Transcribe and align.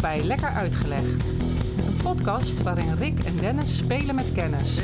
Welkom 0.00 0.18
bij 0.18 0.26
Lekker 0.28 0.48
Uitgelegd. 0.48 1.24
Een 1.86 2.02
podcast 2.02 2.62
waarin 2.62 2.94
Rick 2.94 3.18
en 3.18 3.36
Dennis 3.36 3.76
spelen 3.76 4.14
met 4.14 4.32
kennis. 4.32 4.76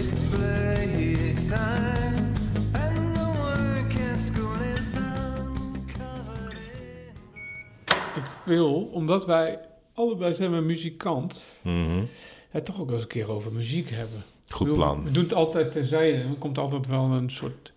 Ik 8.17 8.23
wil, 8.45 8.89
omdat 8.93 9.27
wij 9.27 9.59
allebei 9.95 10.35
zijn 10.35 10.51
we 10.53 10.61
muzikant, 10.61 11.41
Mhm. 11.63 12.03
het 12.51 12.65
toch 12.65 12.81
ook 12.81 12.85
wel 12.87 12.95
eens 12.95 13.03
een 13.03 13.09
keer 13.09 13.29
over 13.31 13.53
muziek 13.53 13.91
hebben. 13.91 14.23
Goed 14.49 14.73
plan. 14.73 15.05
We 15.05 15.11
doen 15.11 15.23
het 15.23 15.35
altijd 15.35 15.73
terzijde. 15.73 16.19
Er 16.19 16.35
komt 16.39 16.59
altijd 16.59 16.87
wel 16.87 17.05
een 17.05 17.31
soort 17.31 17.73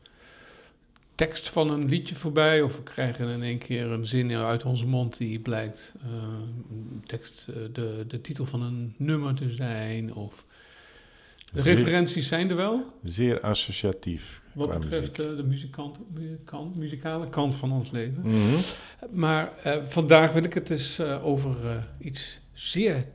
tekst 1.18 1.50
van 1.50 1.70
een 1.72 1.86
liedje 1.86 2.16
voorbij. 2.16 2.62
Of 2.62 2.76
we 2.76 2.84
krijgen 2.84 3.28
in 3.30 3.44
één 3.44 3.58
keer 3.58 3.86
een 3.86 4.06
zin 4.06 4.32
uit 4.36 4.64
onze 4.66 4.86
mond 4.86 5.18
die 5.18 5.40
blijkt 5.40 5.94
een 6.04 7.04
tekst, 7.06 7.46
eh, 7.50 7.56
de, 7.74 8.06
de 8.08 8.22
titel 8.22 8.46
van 8.46 8.62
een 8.62 8.94
nummer 8.98 9.34
te 9.36 9.52
zijn. 9.52 10.14
Of 10.14 10.46
de 11.54 11.62
Zeer- 11.62 11.76
referenties 11.76 12.28
zijn 12.28 12.50
er 12.50 12.56
wel. 12.56 12.94
Zeer 13.04 13.42
associatief 13.42 14.42
Wat 14.54 14.70
qua 14.70 14.80
betreft 14.80 15.18
muziek. 15.18 15.32
eh, 15.32 15.38
de 15.38 15.44
muzikant, 15.44 15.98
muzikant, 16.14 16.76
muzikale 16.78 17.30
kant 17.30 17.56
van 17.56 17.72
ons 17.72 17.92
leven. 17.92 18.22
Mhm. 18.24 18.56
Maar 19.12 19.52
vandaag 19.86 20.32
wil 20.34 20.44
ik 20.44 20.54
het 20.54 20.70
eens 20.70 21.00
over 21.02 21.56
iets 22.00 22.40
zeer 22.54 23.06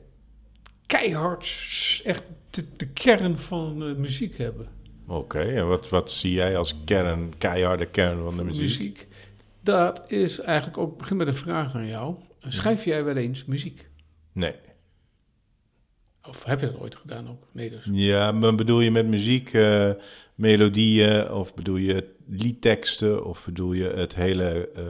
keihards, 0.85 2.01
echt 2.05 2.23
de, 2.49 2.63
de 2.77 2.87
kern 2.87 3.37
van 3.37 3.99
muziek 4.01 4.37
hebben. 4.37 4.67
Oké, 5.07 5.39
en 5.39 5.67
wat, 5.67 5.89
wat 5.89 6.11
zie 6.11 6.33
jij 6.33 6.57
als 6.57 6.75
kern, 6.85 7.37
keiharde 7.37 7.85
kern 7.85 8.17
van 8.17 8.29
de 8.29 8.35
Van 8.35 8.45
muziek? 8.45 9.07
Dat 9.61 10.11
is 10.11 10.39
eigenlijk 10.39 10.77
ook, 10.77 10.91
ik 10.91 10.97
begin 10.97 11.17
met 11.17 11.27
een 11.27 11.33
vraag 11.33 11.75
aan 11.75 11.87
jou. 11.87 12.15
Schrijf 12.39 12.85
jij 12.85 13.03
wel 13.03 13.15
eens 13.15 13.45
muziek? 13.45 13.89
Nee. 14.31 14.55
Of 16.27 16.43
heb 16.43 16.59
je 16.59 16.65
dat 16.65 16.79
ooit 16.79 16.95
gedaan 16.95 17.29
ook? 17.29 17.47
Nee, 17.51 17.69
dus. 17.69 17.87
Ja, 17.91 18.31
maar 18.31 18.55
bedoel 18.55 18.79
je 18.79 18.91
met 18.91 19.07
muziek 19.07 19.53
eh, 19.53 19.91
melodieën 20.35 21.31
of 21.31 21.53
bedoel 21.53 21.75
je 21.75 22.15
liedteksten 22.27 23.25
of 23.25 23.45
bedoel 23.45 23.73
je 23.73 23.87
het 23.89 24.15
hele 24.15 24.69
eh, 24.75 24.83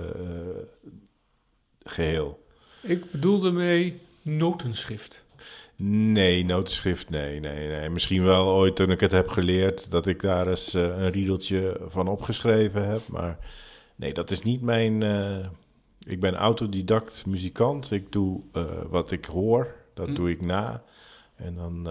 geheel? 1.84 2.46
Ik 2.82 3.12
bedoelde 3.12 3.52
mee 3.52 4.02
notenschrift. 4.22 5.23
Nee, 5.88 6.46
notenschrift, 6.46 7.10
nee, 7.10 7.40
nee, 7.40 7.68
nee. 7.68 7.90
Misschien 7.90 8.24
wel 8.24 8.48
ooit 8.48 8.76
toen 8.76 8.92
ik 8.92 9.00
het 9.00 9.12
heb 9.12 9.28
geleerd 9.28 9.92
dat 9.92 10.08
ik 10.08 10.22
daar 10.22 10.48
eens 10.48 10.74
eh, 10.74 10.82
een 10.84 11.10
riedeltje 11.12 11.82
van 11.88 12.08
opgeschreven 12.08 12.90
heb. 12.90 13.08
Maar 13.08 13.38
nee, 13.96 14.14
dat 14.14 14.32
is 14.32 14.42
niet 14.42 14.62
mijn... 14.62 15.04
eh, 15.04 15.46
ik 16.08 16.20
ben 16.20 16.36
autodidact 16.36 17.26
muzikant. 17.26 17.92
Ik 17.92 18.12
doe 18.12 18.42
eh, 18.54 18.64
wat 18.90 19.12
ik 19.12 19.26
hoor, 19.26 19.76
dat 19.94 20.08
Hm. 20.08 20.14
doe 20.14 20.30
ik 20.30 20.42
na. 20.42 20.84
En 21.36 21.56
dan 21.56 21.88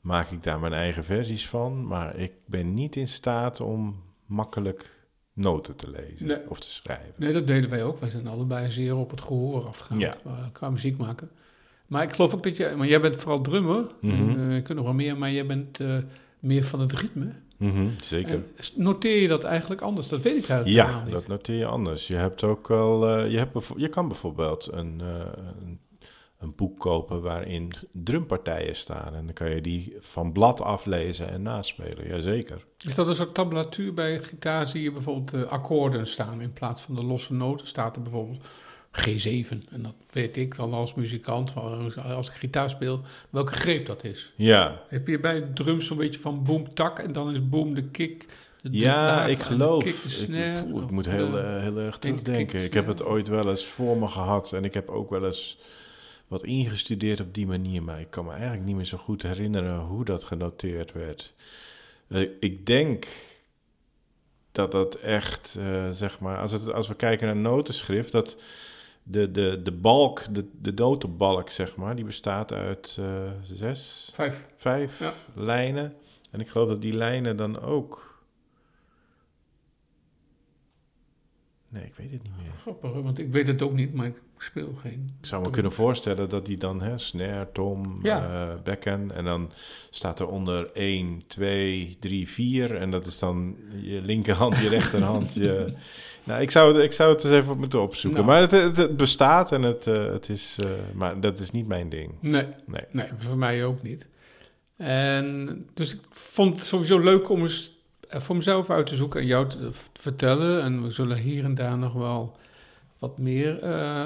maak 0.00 0.30
ik 0.30 0.42
daar 0.42 0.60
mijn 0.60 0.72
eigen 0.72 1.04
versies 1.04 1.48
van. 1.48 1.86
Maar 1.86 2.16
ik 2.16 2.32
ben 2.46 2.74
niet 2.74 2.96
in 2.96 3.08
staat 3.08 3.60
om 3.60 4.02
makkelijk 4.26 4.90
noten 5.32 5.76
te 5.76 5.90
lezen 5.90 6.26
Nee. 6.26 6.50
of 6.50 6.60
te 6.60 6.70
schrijven. 6.70 7.14
Nee, 7.16 7.32
dat 7.32 7.46
deden 7.46 7.70
wij 7.70 7.84
ook. 7.84 7.98
Wij 7.98 8.10
zijn 8.10 8.26
allebei 8.26 8.70
zeer 8.70 8.96
op 8.96 9.10
het 9.10 9.20
gehoor 9.20 9.66
afgegaan 9.66 9.98
Ja. 9.98 10.14
qua 10.52 10.70
muziek 10.70 10.96
maken. 10.96 11.30
Maar 11.86 12.02
ik 12.02 12.12
geloof 12.12 12.34
ook 12.34 12.42
dat 12.42 12.56
je, 12.56 12.74
maar 12.76 12.86
jij 12.86 13.00
bent 13.00 13.16
vooral 13.16 13.40
drummer. 13.40 13.84
Je 14.00 14.60
kunt 14.62 14.74
nog 14.74 14.84
wel 14.84 14.94
meer, 14.94 15.18
maar 15.18 15.30
jij 15.30 15.46
bent 15.46 15.80
eh, 15.80 15.96
meer 16.38 16.64
van 16.64 16.80
het 16.80 16.92
ritme. 16.92 17.32
Mhm, 17.56 17.86
zeker. 18.00 18.34
En 18.34 18.42
noteer 18.74 19.22
je 19.22 19.28
dat 19.28 19.44
eigenlijk 19.44 19.80
anders? 19.80 20.08
Dat 20.08 20.20
weet 20.22 20.36
ik 20.36 20.48
eigenlijk 20.48 20.88
Ja, 20.88 21.02
niet. 21.04 21.12
dat 21.12 21.26
noteer 21.26 21.56
je 21.58 21.66
anders. 21.66 22.06
Je 22.06 22.16
hebt 22.16 22.44
ook 22.44 22.68
wel, 22.68 23.08
eh, 23.08 23.30
je, 23.30 23.38
hebt 23.38 23.68
je 23.76 23.88
kan 23.88 24.08
bijvoorbeeld 24.08 24.68
een, 24.72 25.00
een, 25.00 25.78
een 26.38 26.54
boek 26.56 26.78
kopen 26.78 27.22
waarin 27.22 27.72
drumpartijen 27.92 28.76
staan. 28.76 29.14
En 29.14 29.24
dan 29.24 29.34
kan 29.34 29.50
je 29.50 29.60
die 29.60 29.96
van 30.00 30.32
blad 30.32 30.60
aflezen 30.60 31.30
en 31.30 31.42
naspelen. 31.42 32.06
Jazeker. 32.08 32.64
Is 32.86 32.94
dat 32.94 33.08
een 33.08 33.14
soort 33.14 33.34
tabulatuur 33.34 33.94
bij 33.94 34.22
gitaar? 34.22 34.66
Zie 34.66 34.82
je 34.82 34.92
bijvoorbeeld 34.92 35.48
akkoorden 35.48 36.06
staan 36.06 36.40
in 36.40 36.52
plaats 36.52 36.82
van 36.82 36.94
de 36.94 37.04
losse 37.04 37.34
noten? 37.34 37.66
Staat 37.66 37.96
er 37.96 38.02
bijvoorbeeld 38.02 38.44
G7. 39.00 39.48
En 39.48 39.82
dat 39.82 39.94
weet 40.10 40.36
ik 40.36 40.56
dan 40.56 40.72
als 40.72 40.94
muzikant, 40.94 41.54
als 42.04 42.28
ik 42.28 42.34
gitaar 42.34 42.70
speel, 42.70 43.00
welke 43.30 43.54
greep 43.54 43.86
dat 43.86 44.04
is. 44.04 44.32
Ja, 44.36 44.82
Heb 44.88 45.06
je 45.06 45.20
bij 45.20 45.40
drums 45.54 45.86
zo'n 45.86 45.96
beetje 45.96 46.20
van 46.20 46.44
boom 46.44 46.74
tak 46.74 46.98
en 46.98 47.12
dan 47.12 47.32
is 47.32 47.48
boom 47.48 47.74
de 47.74 47.82
kick? 47.82 48.26
De 48.62 48.68
ja 48.70 49.26
ik 49.26 49.38
geloof. 49.38 49.82
kick 49.82 50.02
de 50.02 50.08
Ik, 50.08 50.14
snare, 50.14 50.86
moet 50.90 51.06
heel, 51.06 51.38
eh, 51.38 51.60
heel 51.60 51.78
erg 51.78 51.98
terugdenken. 51.98 52.62
Ik 52.64 52.74
heb 52.74 52.86
het 52.86 53.02
ooit 53.02 53.28
wel 53.28 53.50
eens 53.50 53.64
voor 53.64 53.98
me 53.98 54.08
gehad. 54.08 54.52
En 54.52 54.64
ik 54.64 54.74
heb 54.74 54.88
ook 54.88 55.10
wel 55.10 55.26
eens 55.26 55.58
wat 56.28 56.44
ingestudeerd 56.44 57.20
op 57.20 57.34
die 57.34 57.46
manier. 57.46 57.82
Maar 57.82 58.00
ik 58.00 58.10
kan 58.10 58.24
me 58.24 58.32
eigenlijk 58.32 58.64
niet 58.64 58.76
meer 58.76 58.84
zo 58.84 58.96
goed 58.96 59.22
herinneren 59.22 59.78
hoe 59.78 60.04
dat 60.04 60.24
genoteerd 60.24 60.92
werd. 60.92 61.34
Eh, 62.08 62.28
ik 62.40 62.66
denk 62.66 63.06
dat 64.52 64.72
dat 64.72 64.94
echt, 64.94 65.56
eh, 65.58 65.90
zeg 65.90 66.20
maar, 66.20 66.38
als, 66.38 66.52
het, 66.52 66.72
als 66.72 66.88
we 66.88 66.94
kijken 66.94 67.26
naar 67.26 67.36
notenschrift, 67.36 68.12
dat 68.12 68.36
de, 69.06 69.30
de, 69.30 69.60
de 69.62 69.72
balk, 69.72 70.34
de, 70.34 70.48
de 70.60 70.72
notenbalk, 70.72 71.50
zeg 71.50 71.76
maar, 71.76 71.96
die 71.96 72.04
bestaat 72.04 72.52
uit 72.52 72.96
eh, 73.00 73.30
zes, 73.42 74.10
Vijf. 74.14 74.46
vijf 74.56 74.98
Ja. 74.98 75.12
lijnen. 75.34 75.94
En 76.30 76.40
ik 76.40 76.48
geloof 76.48 76.68
dat 76.68 76.80
die 76.82 76.94
lijnen 76.96 77.36
dan 77.36 77.60
ook. 77.60 78.12
Nee, 81.68 81.84
ik 81.84 81.94
weet 81.94 82.10
het 82.10 82.22
niet 82.22 82.32
meer. 82.42 82.52
Grappig, 82.60 82.92
want 82.92 83.18
ik 83.18 83.32
weet 83.32 83.46
het 83.46 83.62
ook 83.62 83.72
niet, 83.74 83.94
maar 83.94 84.06
ik 84.06 84.20
speel 84.38 84.74
geen. 84.80 85.08
Ik 85.20 85.26
zou 85.26 85.42
me 85.42 85.50
kunnen 85.50 85.72
voorstellen 85.72 86.28
dat 86.28 86.46
die 86.46 86.56
dan, 86.56 86.82
hè, 86.82 86.98
snare, 86.98 87.48
tom, 87.52 87.98
Ja. 88.02 88.50
eh, 88.52 88.62
bekken. 88.62 89.10
En 89.12 89.24
dan 89.24 89.50
staat 89.90 90.20
er 90.20 90.26
onder 90.26 90.70
1, 90.72 91.22
2, 91.26 91.96
3, 92.00 92.28
4. 92.28 92.76
En 92.76 92.90
dat 92.90 93.06
is 93.06 93.18
dan 93.18 93.56
je 93.82 94.00
linkerhand, 94.02 94.58
je 94.58 94.68
rechterhand. 94.78 95.34
je... 95.34 95.74
Nou, 96.24 96.40
ik 96.40 96.50
zou, 96.50 96.74
het, 96.74 96.84
ik 96.84 96.92
zou 96.92 97.12
het 97.14 97.24
eens 97.24 97.32
even 97.32 97.58
moeten 97.58 97.80
opzoeken. 97.82 98.24
Nou. 98.24 98.32
Maar 98.32 98.40
het, 98.40 98.50
het, 98.50 98.76
het 98.76 98.96
bestaat 98.96 99.52
en 99.52 99.62
het, 99.62 99.86
eh, 99.86 100.12
het 100.12 100.28
is... 100.28 100.58
eh, 100.64 100.70
maar 100.94 101.20
dat 101.20 101.40
is 101.40 101.50
niet 101.50 101.66
mijn 101.66 101.88
ding. 101.88 102.12
Nee, 102.20 102.46
Nee. 102.66 102.84
nee, 102.90 103.08
voor 103.18 103.36
mij 103.36 103.64
ook 103.64 103.82
niet. 103.82 104.06
En 104.76 105.66
dus 105.74 105.94
ik 105.94 106.00
vond 106.10 106.54
het 106.54 106.64
sowieso 106.64 106.98
leuk 106.98 107.28
om 107.28 107.42
eens 107.42 107.72
eh, 108.08 108.20
voor 108.20 108.36
mezelf 108.36 108.70
uit 108.70 108.86
te 108.86 108.96
zoeken 108.96 109.20
en 109.20 109.26
jou 109.26 109.48
te, 109.48 109.58
te 109.92 110.00
vertellen. 110.02 110.62
En 110.62 110.82
we 110.82 110.90
zullen 110.90 111.16
hier 111.18 111.44
en 111.44 111.54
daar 111.54 111.78
nog 111.78 111.92
wel 111.92 112.36
wat 112.98 113.18
meer 113.18 113.62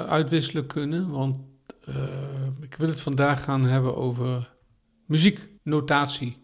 uitwisselen 0.07 0.67
kunnen. 0.67 1.09
Want 1.09 1.37
ik 2.61 2.75
wil 2.77 2.87
het 2.87 3.01
vandaag 3.01 3.43
gaan 3.43 3.63
hebben 3.63 3.95
over 3.95 4.49
muzieknotatie. 5.05 6.37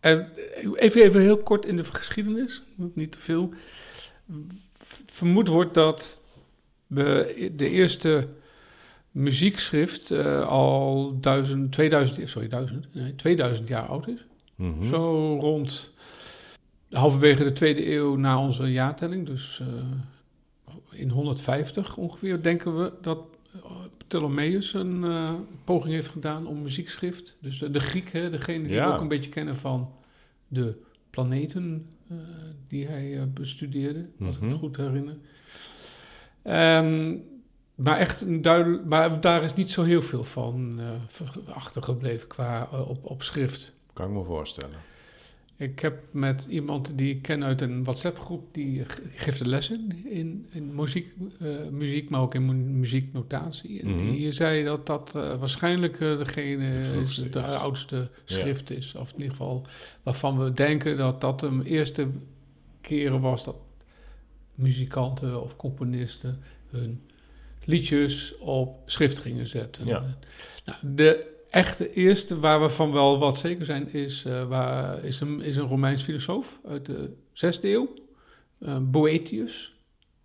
En 0.00 0.28
even, 0.74 1.02
even 1.02 1.20
heel 1.20 1.38
kort 1.38 1.66
in 1.66 1.76
de 1.76 1.84
geschiedenis, 1.84 2.62
niet 2.94 3.12
te 3.12 3.20
veel. 3.20 3.52
Vermoed 5.22 5.48
wordt 5.48 5.74
dat 5.74 6.20
we 6.86 7.50
de 7.56 7.70
eerste 7.70 8.28
muziekschrift 9.10 10.10
eh, 10.10 10.48
al 10.48 11.16
duizend, 11.20 11.72
2000, 11.72 12.30
sorry, 12.30 12.48
1000, 12.48 12.94
nee, 12.94 13.14
2000 13.14 13.68
jaar 13.68 13.86
oud 13.86 14.08
is. 14.08 14.24
Mhm. 14.54 14.84
Zo 14.84 15.36
rond 15.40 15.90
halverwege 16.90 17.44
de 17.44 17.52
tweede 17.52 17.92
eeuw 17.92 18.16
na 18.16 18.38
onze 18.40 18.72
jaartelling, 18.72 19.26
dus 19.26 19.60
eh, 19.60 21.00
in 21.00 21.10
150 21.10 21.96
ongeveer, 21.96 22.42
denken 22.42 22.76
we 22.78 22.92
dat 23.00 23.18
eh, 23.54 23.70
Ptolemeus 23.96 24.74
een 24.74 25.04
poging 25.64 25.94
heeft 25.94 26.08
gedaan 26.08 26.46
om 26.46 26.62
muziekschrift. 26.62 27.36
Dus 27.40 27.58
de 27.58 27.80
Griek, 27.80 28.12
hè, 28.12 28.30
degene 28.30 28.66
die 28.66 28.72
Ja. 28.76 28.86
we 28.88 28.94
ook 28.94 29.00
een 29.00 29.08
beetje 29.08 29.30
kennen 29.30 29.56
van 29.56 29.90
de 30.48 30.76
planeten 31.10 31.86
die 32.68 32.86
hij 32.86 33.16
eh, 33.18 33.22
bestudeerde, 33.34 34.06
als 34.26 34.34
ik 34.36 34.42
Mhm. 34.42 34.50
het 34.50 34.58
goed 34.60 34.76
herinner. 34.76 35.16
En, 36.42 37.22
maar 37.74 37.98
echt 37.98 38.20
een 38.20 38.42
duidelijk, 38.42 38.84
maar 38.84 39.20
daar 39.20 39.44
is 39.44 39.54
niet 39.54 39.70
zo 39.70 39.82
heel 39.82 40.02
veel 40.02 40.24
van 40.24 40.80
eh, 40.80 41.54
achtergebleven 41.54 42.28
qua 42.28 42.68
eh, 42.72 42.88
op, 42.90 43.04
op 43.10 43.22
schrift. 43.22 43.72
Kan 43.92 44.06
ik 44.08 44.12
me 44.16 44.24
voorstellen. 44.24 44.76
Ik 45.56 45.80
heb 45.80 46.02
met 46.10 46.46
iemand 46.50 46.98
die 46.98 47.14
ik 47.14 47.22
ken 47.22 47.44
uit 47.44 47.60
een 47.60 47.84
WhatsApp-groep, 47.84 48.54
die 48.54 48.84
ge- 48.84 49.02
geeft 49.14 49.38
de 49.38 49.48
lessen 49.48 50.04
in, 50.04 50.46
in 50.50 50.74
muziek, 50.74 51.12
eh, 51.40 51.48
muziek, 51.70 52.10
maar 52.10 52.20
ook 52.20 52.34
in 52.34 52.46
mu- 52.46 52.52
muzieknotatie. 52.78 53.80
En 53.82 53.88
Mhm. 53.88 54.10
die 54.10 54.32
zei 54.32 54.64
dat 54.64 54.86
dat 54.86 55.12
eh, 55.16 55.38
waarschijnlijk 55.38 56.00
eh, 56.00 56.18
degene 56.18 56.80
De 56.80 57.02
is, 57.04 57.14
de 57.30 57.42
oudste 57.42 58.10
schrift 58.24 58.70
is. 58.70 58.94
Of 58.94 59.08
in 59.12 59.16
ieder 59.16 59.30
geval 59.30 59.66
waarvan 60.02 60.38
we 60.44 60.52
denken 60.52 60.96
dat 60.96 61.20
dat 61.20 61.40
de 61.40 61.60
eerste 61.64 62.06
keren 62.80 63.20
was 63.20 63.44
dat 63.44 63.56
muzikanten 64.54 65.42
of 65.42 65.56
componisten 65.56 66.38
hun 66.70 67.00
liedjes 67.64 68.38
op 68.38 68.76
schrift 68.86 69.18
gingen 69.18 69.46
zetten. 69.46 69.86
Ja. 69.86 70.02
Nou, 70.64 70.78
de 70.94 71.30
echte 71.52 71.92
eerste 71.92 72.38
waar 72.38 72.62
we 72.62 72.68
van 72.68 72.92
wel 72.92 73.18
wat 73.18 73.38
zeker 73.38 73.64
zijn, 73.64 73.92
is, 73.92 74.24
eh, 74.24 74.48
waar, 74.48 75.04
is, 75.04 75.20
een, 75.20 75.40
is 75.40 75.56
een 75.56 75.68
Romeins 75.68 76.02
filosoof 76.02 76.58
uit 76.68 76.86
de 76.86 77.12
zesde 77.32 77.72
eeuw, 77.72 77.94
eh, 78.58 78.76
Boetius. 78.80 79.74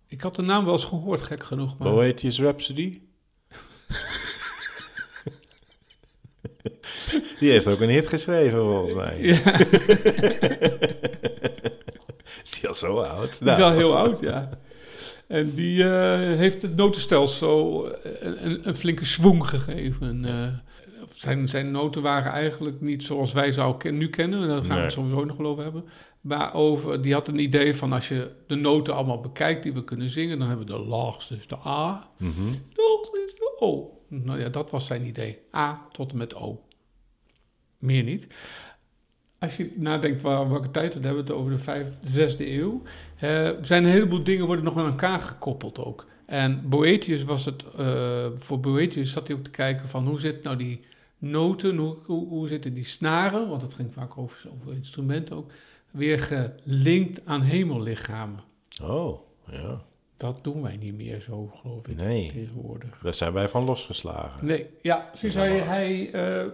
Ik 0.06 0.20
had 0.20 0.34
de 0.34 0.42
naam 0.42 0.64
wel 0.64 0.72
eens 0.72 0.84
gehoord, 0.84 1.22
gek 1.22 1.44
genoeg. 1.44 1.78
Maar 1.78 1.90
Boetius 1.90 2.40
Rhapsody? 2.40 3.00
Die 7.38 7.50
heeft 7.50 7.68
ook 7.68 7.80
een 7.80 7.88
hit 7.88 8.06
geschreven, 8.06 8.60
volgens 8.60 8.92
mij. 8.92 9.18
Ja, 9.20 9.40
Is 12.44 12.50
die 12.60 12.68
al 12.68 12.74
zo 12.74 13.00
oud? 13.00 13.38
die 13.38 13.50
is 13.50 13.58
al 13.58 13.72
heel 13.72 13.96
oud, 13.96 14.20
ja. 14.20 14.48
En 15.26 15.54
die 15.54 15.84
eh, 15.84 16.36
heeft 16.36 16.62
het 16.62 16.76
notenstelsel 16.76 17.86
een, 18.02 18.46
een, 18.46 18.68
een 18.68 18.74
flinke 18.74 19.04
swoeng 19.04 19.48
gegeven. 19.48 20.24
Zijn, 21.20 21.48
zijn 21.48 21.70
noten 21.70 22.02
waren 22.02 22.32
eigenlijk 22.32 22.80
niet 22.80 23.02
zoals 23.02 23.32
wij 23.32 23.52
ze 23.52 23.74
nu 23.92 24.10
kennen. 24.10 24.48
Daar 24.48 24.56
gaan 24.58 24.66
we 24.68 24.72
Nee. 24.74 24.82
het 24.82 24.92
sowieso 24.92 25.24
nog 25.24 25.36
wel 25.36 25.46
over 25.50 25.62
hebben. 25.62 25.84
Maar 26.20 26.54
over, 26.54 27.02
die 27.02 27.12
had 27.12 27.28
een 27.28 27.38
idee 27.38 27.74
van 27.74 27.92
als 27.92 28.08
je 28.08 28.30
de 28.46 28.54
noten 28.54 28.94
allemaal 28.94 29.20
bekijkt 29.20 29.62
die 29.62 29.72
we 29.72 29.84
kunnen 29.84 30.10
zingen... 30.10 30.38
dan 30.38 30.48
hebben 30.48 30.66
we 30.66 30.72
de 30.72 30.78
laagste 30.78 31.36
is 31.36 31.46
de 31.46 31.56
A, 31.66 32.10
Mhm. 32.18 32.50
de 32.74 32.96
hoogste 32.96 33.22
is 33.26 33.34
de 33.34 33.56
O. 33.58 34.00
Nou 34.08 34.40
ja, 34.40 34.48
dat 34.48 34.70
was 34.70 34.86
zijn 34.86 35.04
idee. 35.06 35.38
A 35.54 35.86
tot 35.92 36.10
en 36.12 36.16
met 36.18 36.34
O. 36.34 36.62
Meer 37.78 38.02
niet. 38.02 38.26
Als 39.38 39.56
je 39.56 39.72
nadenkt 39.76 40.22
waar, 40.22 40.48
welke 40.48 40.70
tijd 40.70 40.94
we 40.94 41.00
hebben, 41.00 41.22
het 41.22 41.32
over 41.32 41.50
de 41.50 41.58
vijfde, 41.58 41.92
zesde 42.02 42.50
eeuw, 42.52 42.82
eh, 43.18 43.50
zijn 43.62 43.84
een 43.84 43.90
heleboel 43.90 44.22
dingen 44.22 44.46
worden 44.46 44.64
nog 44.64 44.74
met 44.74 44.84
elkaar 44.86 45.20
gekoppeld 45.20 45.78
ook. 45.84 46.06
En 46.26 46.68
Boetius 46.68 47.24
was 47.24 47.44
het, 47.44 47.64
eh, 47.76 48.26
voor 48.38 48.60
Boetius 48.60 49.12
zat 49.12 49.28
hij 49.28 49.36
ook 49.36 49.42
te 49.44 49.50
kijken 49.50 49.88
van 49.88 50.06
hoe 50.06 50.20
zit 50.20 50.42
nou 50.42 50.56
die 50.56 50.80
noten, 51.18 51.76
hoe, 51.76 51.96
hoe, 52.04 52.28
hoe 52.28 52.48
zitten 52.48 52.74
die 52.74 52.84
snaren, 52.84 53.48
want 53.48 53.62
het 53.62 53.74
ging 53.74 53.92
vaak 53.92 54.18
over, 54.18 54.50
over 54.52 54.74
instrumenten 54.74 55.36
ook, 55.36 55.50
weer 55.90 56.20
gelinkt 56.20 57.20
aan 57.24 57.42
hemellichamen. 57.42 58.40
Oh, 58.82 59.20
ja. 59.50 59.82
Dat 60.16 60.44
doen 60.44 60.62
wij 60.62 60.76
niet 60.76 60.94
meer 60.94 61.20
zo, 61.20 61.46
geloof 61.46 61.88
ik, 61.88 61.96
Nee. 61.96 62.28
tegenwoordig. 62.32 62.98
Daar 63.02 63.14
zijn 63.14 63.32
wij 63.32 63.48
van 63.48 63.64
losgeslagen. 63.64 64.46
Nee, 64.46 64.66
ja, 64.82 64.96
precies. 65.10 65.34
Hij, 65.34 65.58
hij, 65.58 66.10
eh, 66.12 66.46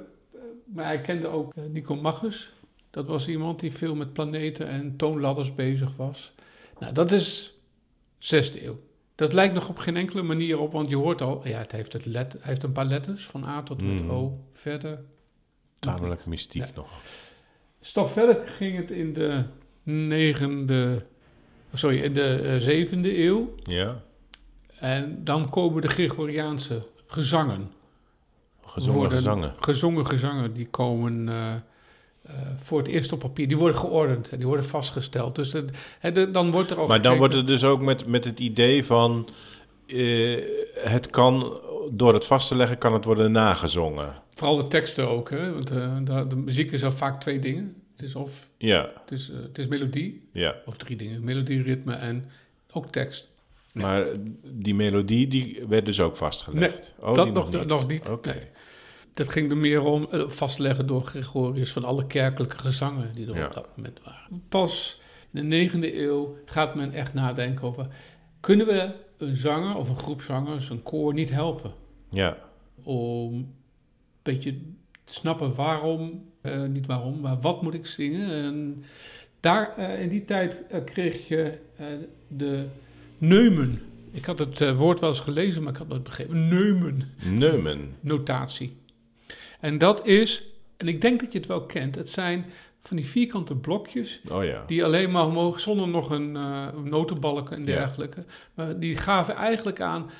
maar 0.64 0.84
hij 0.84 1.00
kende 1.00 1.26
ook 1.28 1.54
eh, 1.54 1.64
Nico 1.64 1.96
Magus. 1.96 2.52
Dat 2.90 3.06
was 3.06 3.28
iemand 3.28 3.60
die 3.60 3.72
veel 3.72 3.94
met 3.94 4.12
planeten 4.12 4.68
en 4.68 4.96
toonladders 4.96 5.54
bezig 5.54 5.96
was. 5.96 6.32
Nou, 6.78 6.92
dat 6.92 7.12
is 7.12 7.58
zesde 8.18 8.64
eeuw. 8.66 8.78
Dat 9.14 9.32
lijkt 9.32 9.54
nog 9.54 9.68
op 9.68 9.78
geen 9.78 9.96
enkele 9.96 10.22
manier 10.22 10.58
op, 10.58 10.72
want 10.72 10.88
je 10.88 10.96
hoort 10.96 11.20
al, 11.22 11.48
ja, 11.48 11.58
het 11.58 11.72
heeft, 11.72 11.92
het 11.92 12.06
let, 12.06 12.36
heeft 12.40 12.62
een 12.62 12.72
paar 12.72 12.84
letters 12.84 13.26
van 13.26 13.44
A 13.44 13.62
tot 13.62 13.78
en 13.78 13.94
met 13.94 14.02
Mhm. 14.02 14.10
O. 14.10 14.44
Verder. 14.52 15.00
Tamelijk 15.78 16.26
mystiek 16.26 16.62
Ja. 16.62 16.70
nog. 16.74 16.88
Stap 17.80 18.10
verder 18.10 18.46
ging 18.46 18.76
het 18.76 18.90
in 18.90 19.12
de 19.12 19.42
negende, 19.82 21.04
sorry, 21.72 21.98
in 22.02 22.14
de 22.14 22.34
eh, 22.40 22.56
zevende 22.60 23.18
eeuw. 23.18 23.54
Ja. 23.62 24.02
En 24.78 25.24
dan 25.24 25.50
komen 25.50 25.82
de 25.82 25.88
Gregoriaanse 25.88 26.86
gezangen. 27.06 27.70
Gezongen 28.66 29.10
gezangen. 29.10 29.54
gezongen 29.60 30.06
gezangen 30.06 30.52
die 30.54 30.66
komen 30.68 31.28
eh, 31.28 31.54
eh, 32.26 32.34
voor 32.56 32.78
het 32.78 32.88
eerst 32.88 33.12
op 33.12 33.18
papier. 33.18 33.48
Die 33.48 33.56
worden 33.56 33.76
geordend 33.78 34.30
en 34.30 34.36
die 34.38 34.46
worden 34.46 34.64
vastgesteld. 34.64 35.34
Dus 35.36 35.52
het, 35.52 35.70
het- 36.00 36.14
de- 36.14 36.30
dan 36.30 36.50
wordt 36.50 36.70
er 36.70 36.76
al 36.78 36.86
Maar 36.86 37.02
dan 37.02 37.12
gekeken- 37.12 37.18
wordt 37.18 37.34
het 37.34 37.46
dus 37.46 37.64
ook 37.64 37.80
met, 37.80 38.06
met 38.06 38.24
het 38.24 38.40
idee 38.40 38.84
van... 38.84 39.28
eh, 39.86 40.38
het 40.74 41.10
kan, 41.10 41.60
door 41.90 42.14
het 42.14 42.24
vast 42.26 42.48
te 42.48 42.54
leggen, 42.54 42.78
kan 42.78 42.92
het 42.92 43.04
worden 43.04 43.32
nagezongen. 43.32 44.14
Vooral 44.34 44.56
de 44.56 44.66
teksten 44.66 45.08
ook. 45.08 45.30
Hè? 45.30 45.52
Want 45.52 45.70
eh, 45.70 45.96
de, 46.04 46.26
de 46.26 46.36
muziek 46.36 46.70
is 46.70 46.84
al 46.84 46.92
vaak 46.92 47.20
twee 47.20 47.38
dingen. 47.38 47.74
Het 47.96 48.06
is 48.06 48.14
of 48.14 48.48
Ja, 48.58 48.90
het 49.00 49.12
is, 49.12 49.30
het 49.42 49.58
is 49.58 49.66
melodie, 49.66 50.28
ja. 50.32 50.54
of 50.66 50.76
drie 50.76 50.96
dingen. 50.96 51.24
Melodie, 51.24 51.62
ritme 51.62 51.94
en 51.94 52.30
ook 52.72 52.86
tekst. 52.92 53.28
Maar 53.72 54.06
die 54.42 54.74
melodie, 54.74 55.26
die 55.28 55.62
werd 55.68 55.84
dus 55.84 56.00
ook 56.00 56.16
vastgelegd? 56.16 56.94
Oh, 57.00 57.14
dat 57.14 57.32
nog- 57.32 57.66
nog 57.66 57.88
niet. 57.88 58.08
Oké. 58.08 58.28
Nee. 58.32 58.42
Dat 59.14 59.28
ging 59.28 59.50
er 59.50 59.56
meer 59.56 59.82
om 59.82 60.06
eh, 60.10 60.28
vastleggen 60.28 60.86
door 60.86 61.02
Gregorius 61.04 61.72
van 61.72 61.84
alle 61.84 62.06
kerkelijke 62.06 62.58
gezangen 62.58 63.12
die 63.12 63.26
er 63.28 63.36
Ja. 63.36 63.46
op 63.46 63.54
dat 63.54 63.68
moment 63.76 64.00
waren. 64.04 64.42
Pas 64.48 65.00
in 65.32 65.40
de 65.40 65.46
negende 65.46 66.00
eeuw 66.02 66.36
gaat 66.44 66.74
men 66.74 66.92
echt 66.92 67.14
nadenken 67.14 67.66
over... 67.66 67.86
kunnen 68.40 68.66
we 68.66 68.90
een 69.18 69.36
zanger 69.36 69.76
of 69.76 69.88
een 69.88 69.98
groep 69.98 70.22
zangers, 70.22 70.68
een 70.70 70.82
koor, 70.82 71.14
niet 71.14 71.30
helpen? 71.30 71.72
Ja, 72.10 72.36
Om 72.82 73.32
een 73.34 73.54
beetje 74.22 74.52
te 75.04 75.12
snappen 75.14 75.54
waarom, 75.54 76.24
eh, 76.40 76.62
niet 76.64 76.86
waarom, 76.86 77.20
maar 77.20 77.40
wat 77.40 77.62
moet 77.62 77.74
ik 77.74 77.86
zingen? 77.86 78.30
En 78.30 78.84
daar, 79.40 79.76
eh, 79.76 80.02
in 80.02 80.08
die 80.08 80.24
tijd 80.24 80.56
kreeg 80.84 81.28
je 81.28 81.58
de 82.28 82.64
neumen. 83.18 83.82
Ik 84.10 84.24
had 84.24 84.38
het 84.38 84.74
woord 84.76 85.00
wel 85.00 85.08
eens 85.08 85.20
gelezen, 85.20 85.62
maar 85.62 85.72
ik 85.72 85.78
had 85.78 85.92
het 85.92 86.02
begrepen. 86.02 86.48
Neumen 86.48 87.02
Neumen. 87.30 87.94
notatie. 88.00 88.76
En 89.64 89.78
dat 89.78 90.06
is, 90.06 90.42
en 90.76 90.88
ik 90.88 91.00
denk 91.00 91.20
dat 91.20 91.32
je 91.32 91.38
het 91.38 91.48
wel 91.48 91.62
kent, 91.66 91.94
het 91.94 92.10
zijn 92.10 92.44
van 92.82 92.96
die 92.96 93.06
vierkante 93.06 93.56
blokjes 93.56 94.20
Oh 94.30 94.44
ja. 94.44 94.62
die 94.66 94.84
alleen 94.84 95.10
maar 95.10 95.28
mogen 95.28 95.60
zonder 95.60 95.88
nog 95.88 96.10
een 96.10 96.36
eh 96.36 96.66
notenbalk 96.82 97.50
en 97.50 97.58
Ja. 97.58 97.64
dergelijke. 97.64 98.24
Maar 98.54 98.78
die 98.78 98.96
gaven 98.96 99.34
eigenlijk 99.34 99.80
aan, 99.80 100.10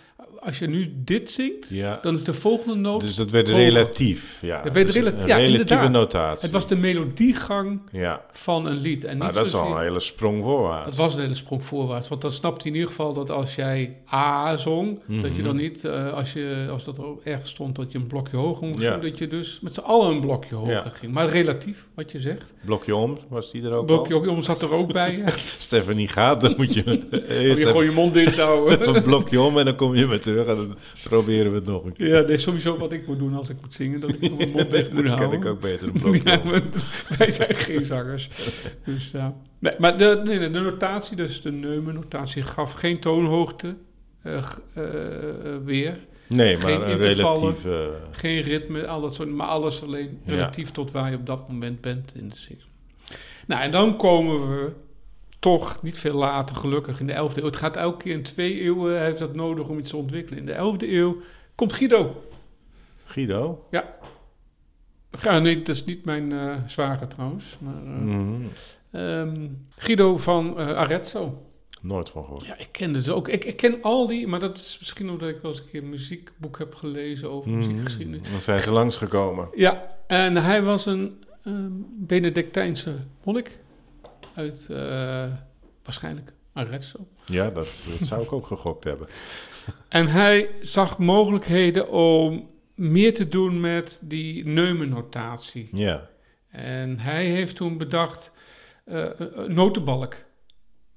als 0.44 0.58
je 0.58 0.66
nu 0.66 0.92
dit 0.96 1.30
zingt, 1.30 1.66
Ja. 1.68 1.98
dan 2.02 2.14
is 2.14 2.24
de 2.24 2.32
volgende 2.32 2.74
noot. 2.74 3.00
Dus 3.00 3.14
dat 3.14 3.30
werd 3.30 3.46
hoger. 3.48 3.62
relatief. 3.62 4.38
Ja, 4.42 4.60
Het 4.62 4.72
werd 4.72 4.86
Dus 4.86 4.96
rela- 4.96 5.12
een 5.12 5.26
ja, 5.26 5.36
relatieve 5.36 5.60
inderdaad. 5.60 5.90
notatie. 5.90 6.42
het 6.42 6.50
was 6.50 6.66
de 6.66 6.76
melodiegang 6.76 7.80
Ja, 7.92 8.24
van 8.32 8.66
een 8.66 8.76
lied. 8.76 9.04
En 9.04 9.10
niet 9.10 9.18
nou, 9.22 9.32
dat 9.32 9.46
is 9.46 9.54
al 9.54 9.76
een 9.76 9.82
hele 9.82 10.00
sprong 10.00 10.42
voorwaarts. 10.42 10.86
Het 10.86 10.96
was 10.96 11.14
een 11.14 11.20
hele 11.20 11.34
sprong 11.34 11.64
voorwaarts. 11.64 12.08
Want 12.08 12.20
dan 12.20 12.32
snapt 12.32 12.62
hij 12.62 12.70
in 12.70 12.76
ieder 12.76 12.90
geval 12.90 13.12
dat 13.12 13.30
als 13.30 13.54
jij 13.54 13.96
A 14.12 14.56
zong, 14.56 15.00
dat 15.22 15.36
je 15.36 15.42
dan 15.42 15.54
Mhm. 15.54 15.62
niet, 15.62 15.84
eh, 15.84 16.12
als, 16.12 16.32
je, 16.32 16.66
als 16.70 16.84
dat 16.84 16.98
er 16.98 17.04
ergens 17.24 17.50
stond, 17.50 17.76
dat 17.76 17.92
je 17.92 17.98
een 17.98 18.06
blokje 18.06 18.36
hoger 18.36 18.66
moest 18.66 18.80
Ja. 18.80 18.92
doen, 18.92 19.08
dat 19.10 19.18
je 19.18 19.26
dus 19.28 19.58
met 19.62 19.74
z'n 19.74 19.80
allen 19.80 20.10
een 20.14 20.20
blokje 20.20 20.54
hoger 20.54 20.92
ging. 20.94 21.12
Maar 21.12 21.28
relatief, 21.28 21.86
wat 21.94 22.12
je 22.12 22.20
zegt. 22.20 22.52
Blokje 22.64 22.96
om, 22.96 23.18
was 23.28 23.50
die 23.52 23.62
er 23.62 23.72
ook 23.72 23.86
blokje 23.86 24.14
hoger 24.14 24.42
zat 24.42 24.62
er 24.62 24.70
ook 24.70 24.92
bij. 24.92 25.16
ja. 25.16 25.32
Stephanie 25.58 26.08
gaat, 26.08 26.40
dan 26.40 26.54
moet 26.56 26.74
je 26.74 26.84
Om 26.86 27.18
eerst 27.28 27.62
je 27.62 27.84
je 27.84 27.90
mond 27.90 28.14
dicht 28.14 28.38
houden. 28.38 28.94
een 28.96 29.02
blokje 29.02 29.40
om 29.40 29.58
en 29.58 29.64
dan 29.64 29.74
kom 29.76 29.94
je 29.94 30.06
weer 30.06 30.20
en 30.38 30.44
dan 30.54 30.76
proberen 31.04 31.50
we 31.50 31.56
het 31.56 31.66
nog 31.66 31.84
een 31.84 31.92
keer. 31.92 32.06
Ja, 32.08 32.20
dat 32.20 32.30
is 32.30 32.42
sowieso 32.42 32.76
wat 32.78 32.92
ik 32.92 33.06
moet 33.06 33.18
doen 33.18 33.34
als 33.34 33.48
ik 33.48 33.56
moet 33.60 33.74
zingen, 33.74 34.00
dat 34.00 34.10
ik 34.12 34.36
mijn 34.36 34.50
mond 34.50 34.70
dicht 34.76 34.92
moet 34.92 35.06
houden. 35.06 35.28
kan 35.28 35.32
ik 35.38 35.44
ook 35.46 35.60
beter 35.60 35.88
Ja, 36.24 36.62
wij 37.18 37.30
zijn 37.30 37.54
geen 37.54 37.84
zangers. 37.84 38.28
Dus, 38.84 39.10
ja. 39.10 39.36
nee, 39.58 39.72
maar 39.78 39.98
de, 39.98 40.20
nee, 40.24 40.38
de 40.38 40.48
notatie, 40.48 41.16
dus 41.16 41.42
de 41.42 41.52
neumennotatie, 41.52 42.42
gaf 42.42 42.72
geen 42.72 42.98
toonhoogte 43.00 43.76
eh, 44.22 44.34
eh, 44.34 44.44
eh, 44.74 45.56
weer. 45.64 45.98
Nee, 46.26 46.56
Geen 46.56 46.78
maar 46.80 46.88
een 46.90 47.00
intervallen. 47.00 47.40
relatief... 47.40 47.64
eh, 47.64 47.86
Geen 48.10 48.42
ritme, 48.42 48.86
al 48.86 49.00
dat 49.00 49.14
soort, 49.14 49.28
maar 49.28 49.46
alles 49.46 49.82
alleen 49.82 50.20
Ja. 50.24 50.32
relatief 50.32 50.70
tot 50.70 50.90
waar 50.90 51.10
je 51.10 51.16
op 51.16 51.26
dat 51.26 51.48
moment 51.48 51.80
bent 51.80 52.12
in 52.16 52.28
de 52.28 52.36
zin. 52.36 52.60
Nou, 53.46 53.62
en 53.62 53.70
dan 53.70 53.96
komen 53.96 54.40
we 54.48 54.72
toch 55.44 55.82
niet 55.82 55.98
veel 55.98 56.14
later, 56.14 56.56
gelukkig, 56.56 57.00
in 57.00 57.06
de 57.06 57.12
11e 57.12 57.36
eeuw. 57.36 57.44
Het 57.44 57.56
gaat 57.56 57.76
elke 57.76 57.96
keer 58.02 58.12
in 58.12 58.22
twee 58.22 58.60
eeuwen, 58.60 59.00
heeft 59.02 59.18
dat 59.18 59.34
nodig 59.34 59.68
om 59.68 59.78
iets 59.78 59.90
te 59.90 59.96
ontwikkelen. 59.96 60.38
In 60.38 60.46
de 60.46 60.52
11e 60.54 60.88
eeuw 60.92 61.16
komt 61.54 61.72
Guido. 61.72 62.24
Guido? 63.04 63.66
Ja, 63.70 65.38
nee, 65.38 65.58
dat 65.58 65.68
is 65.68 65.84
niet 65.84 66.04
mijn 66.04 66.32
eh 66.32 66.54
zwager 66.66 67.08
trouwens. 67.08 67.56
Maar, 67.60 67.74
eh, 67.74 67.88
Mhm. 67.90 68.42
ehm, 68.90 69.46
Guido 69.76 70.18
van 70.18 70.58
eh, 70.58 70.76
Arezzo. 70.76 71.42
Nooit 71.80 72.08
van 72.08 72.24
gehoord. 72.24 72.46
Ja, 72.46 72.58
ik 72.58 72.68
ken 72.70 72.92
dus 72.92 73.08
ook. 73.08 73.28
Ik, 73.28 73.44
ik 73.44 73.56
ken 73.56 73.78
al 73.82 74.06
die, 74.06 74.26
maar 74.26 74.40
dat 74.40 74.56
is 74.58 74.76
misschien 74.78 75.10
omdat 75.10 75.28
ik 75.28 75.38
wel 75.42 75.50
eens 75.50 75.60
een 75.60 75.66
keer 75.70 75.82
een 75.82 75.88
muziekboek 75.88 76.58
heb 76.58 76.74
gelezen 76.74 77.30
over 77.30 77.50
Mhm. 77.50 77.58
muziekgeschiedenis. 77.58 78.30
Dan 78.30 78.40
zijn 78.42 78.60
ze 78.60 78.70
langsgekomen. 78.72 79.48
Ja, 79.54 79.96
en 80.06 80.36
hij 80.36 80.62
was 80.62 80.86
een 80.86 81.22
ehm, 81.44 81.70
Benedictijnse 81.98 82.94
monnik 83.24 83.58
uit 84.34 84.66
eh, 84.70 85.24
waarschijnlijk 85.82 86.32
Arezzo. 86.52 87.08
Ja, 87.26 87.50
dat, 87.50 87.68
dat 87.98 88.08
zou 88.08 88.22
ik 88.22 88.32
ook 88.32 88.46
gegokt 88.46 88.84
hebben. 88.84 89.06
En 89.88 90.08
hij 90.08 90.50
zag 90.62 90.98
mogelijkheden 90.98 91.88
om 91.90 92.50
meer 92.74 93.14
te 93.14 93.28
doen 93.28 93.60
met 93.60 93.98
die 94.02 94.46
neumennotatie. 94.46 95.68
Ja, 95.72 96.08
En 96.48 96.98
hij 96.98 97.24
heeft 97.26 97.56
toen 97.56 97.78
bedacht 97.78 98.32
een- 98.84 99.40
een 99.42 99.54
notenbalk. 99.54 100.16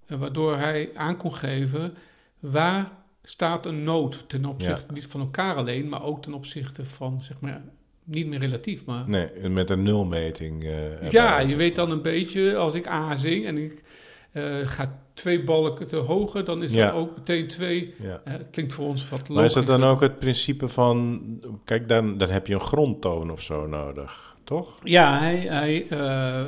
Eh, 0.05 0.17
waardoor 0.19 0.57
hij 0.57 0.89
aan 0.95 1.17
kon 1.17 1.35
geven 1.35 1.93
waar 2.39 2.91
staat 3.23 3.65
een 3.65 3.83
noot 3.83 4.29
ten 4.29 4.45
opzichte 4.45 4.93
niet 4.93 5.05
van 5.07 5.21
elkaar 5.21 5.55
alleen, 5.55 5.89
maar 5.89 6.03
ook 6.03 6.21
ten 6.21 6.33
opzichte 6.33 6.85
van, 6.85 7.23
zeg 7.23 7.39
maar, 7.39 7.61
niet 8.07 8.27
meer 8.27 8.39
relatief, 8.39 8.85
maar... 8.85 9.03
nee, 9.09 9.49
met 9.49 9.69
een 9.69 9.83
nulmeting. 9.83 10.63
eh, 10.63 11.09
ja, 11.09 11.39
je 11.39 11.55
weet 11.55 11.75
dan 11.75 11.91
een 11.91 12.01
beetje, 12.01 12.55
als 12.55 12.73
ik 12.73 12.87
A 12.87 13.17
zing 13.17 13.45
en 13.45 13.57
ik 13.57 13.83
eh, 14.31 14.43
ga 14.63 14.99
twee 15.13 15.43
balken 15.43 15.85
te 15.85 15.95
hoger, 15.95 16.43
dan 16.43 16.63
is 16.63 16.73
Ja. 16.73 16.85
dat 16.85 16.95
ook 16.95 17.17
meteen 17.17 17.47
twee. 17.47 17.93
Ja. 18.01 18.21
Eh, 18.23 18.33
het 18.33 18.49
klinkt 18.51 18.73
voor 18.73 18.85
ons 18.85 19.09
wat 19.09 19.29
Maar 19.29 19.45
is 19.45 19.53
dat 19.53 19.65
dan 19.65 19.83
ook 19.83 20.01
het 20.01 20.19
principe 20.19 20.67
van... 20.67 21.21
Kijk, 21.63 21.87
dan, 21.89 22.17
dan 22.17 22.29
heb 22.29 22.47
je 22.47 22.53
een 22.53 22.59
grondtoon 22.59 23.31
of 23.31 23.41
zo 23.41 23.67
nodig, 23.67 24.35
toch? 24.43 24.79
Ja, 24.83 25.19
hij, 25.19 25.37
hij, 25.39 25.85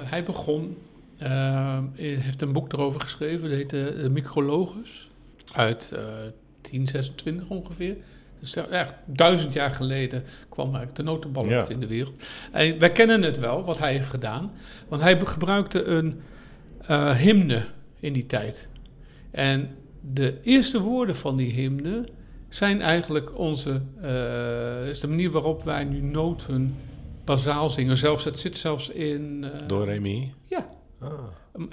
hij 0.04 0.24
begon, 0.24 0.78
hij 1.18 1.84
heeft 1.98 2.42
een 2.42 2.52
boek 2.54 2.74
erover 2.74 3.02
geschreven, 3.02 3.50
dat 3.50 3.58
heet 3.58 3.70
de 3.70 4.08
Micrologus, 4.12 5.10
uit 5.54 5.92
eh 5.96 6.02
1026 6.62 7.50
ongeveer. 7.50 7.96
Dus 8.40 8.54
ja, 8.54 8.68
echt 8.68 8.94
duizend 9.06 9.54
jaar 9.54 9.72
geleden 9.72 10.24
kwam 10.50 10.66
eigenlijk 10.66 10.96
de 10.96 11.04
notenbalk 11.04 11.48
Ja. 11.50 11.68
in 11.70 11.80
de 11.80 11.88
wereld. 11.88 12.14
En 12.52 12.80
wij 12.80 12.92
kennen 12.92 13.22
het 13.22 13.40
wel, 13.40 13.64
wat 13.64 13.78
hij 13.78 13.92
heeft 13.92 14.08
gedaan. 14.10 14.52
Want 14.88 15.02
hij 15.02 15.20
gebruikte 15.20 15.84
een 15.84 16.22
eh, 16.88 17.12
hymne 17.12 17.66
in 18.00 18.14
die 18.14 18.26
tijd. 18.26 18.68
En 19.32 19.70
de 20.14 20.40
eerste 20.42 20.82
woorden 20.82 21.16
van 21.16 21.36
die 21.36 21.52
hymne 21.52 22.04
zijn 22.50 22.82
eigenlijk 22.82 23.38
onze... 23.38 23.82
eh, 24.02 24.90
is 24.90 25.00
de 25.00 25.08
manier 25.08 25.32
waarop 25.32 25.64
wij 25.64 25.84
nu 25.84 26.02
noten 26.02 26.76
bazaal 27.26 27.70
zingen. 27.70 27.98
Zelfs, 27.98 28.24
het 28.26 28.40
zit 28.40 28.58
zelfs 28.58 28.90
in... 28.90 29.44
eh, 29.54 29.68
Do, 29.68 29.84
re, 29.84 30.00
mi? 30.00 30.34
Ja. 30.46 30.70
Ah, 31.00 31.12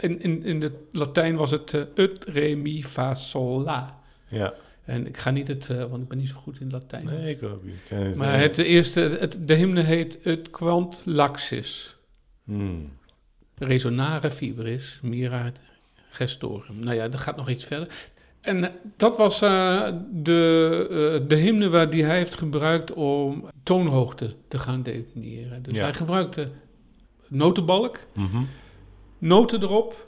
In, 0.01 0.21
in, 0.23 0.45
in 0.45 0.63
het 0.63 0.75
Latijn 0.93 1.37
was 1.37 1.51
het 1.51 1.87
ut, 1.95 2.25
re, 2.25 2.55
mi, 2.55 2.85
fa, 2.85 3.15
sol, 3.15 3.61
la. 3.63 3.99
ja. 4.29 4.55
En 4.87 5.07
ik 5.07 5.17
ga 5.17 5.31
niet 5.31 5.49
het, 5.49 5.71
eh, 5.71 5.85
want 5.85 6.03
ik 6.03 6.09
ben 6.09 6.19
niet 6.19 6.29
zo 6.29 6.37
goed 6.37 6.61
in 6.61 6.71
Latijn. 6.71 7.05
Nee, 7.05 7.35
ik 7.35 7.43
ook 7.43 7.63
niet. 7.65 8.15
Maar 8.17 8.39
het 8.41 8.59
eerste, 8.59 9.01
het, 9.01 9.39
de 9.41 9.55
hymne 9.55 9.83
heet 9.83 10.19
het 10.23 10.51
quant 10.51 11.03
laxis. 11.05 11.97
Hmm. 12.45 12.93
Resonare 13.59 14.31
fibris, 14.31 14.99
mira 15.03 15.53
gestorum. 16.11 16.79
Nou 16.79 16.97
ja, 16.97 17.09
dat 17.09 17.21
gaat 17.21 17.37
nog 17.37 17.49
iets 17.51 17.65
verder. 17.65 17.89
En 18.41 18.65
eh, 18.65 18.71
dat 18.97 19.17
was 19.17 19.43
eh, 19.43 19.89
de, 20.13 20.87
eh, 21.21 21.29
de 21.29 21.35
hymne 21.37 21.69
waar 21.69 21.91
die 21.91 22.05
hij 22.05 22.17
heeft 22.17 22.39
gebruikt 22.39 22.93
om 22.93 23.49
toonhoogte 23.63 24.35
te 24.49 24.59
gaan 24.59 24.83
definiëren. 24.83 25.63
Dus 25.63 25.77
Ja. 25.77 25.83
hij 25.83 25.95
gebruikte 25.95 26.49
notenbalk, 27.29 27.99
Mhm. 28.13 28.43
noten 29.19 29.63
erop 29.63 30.06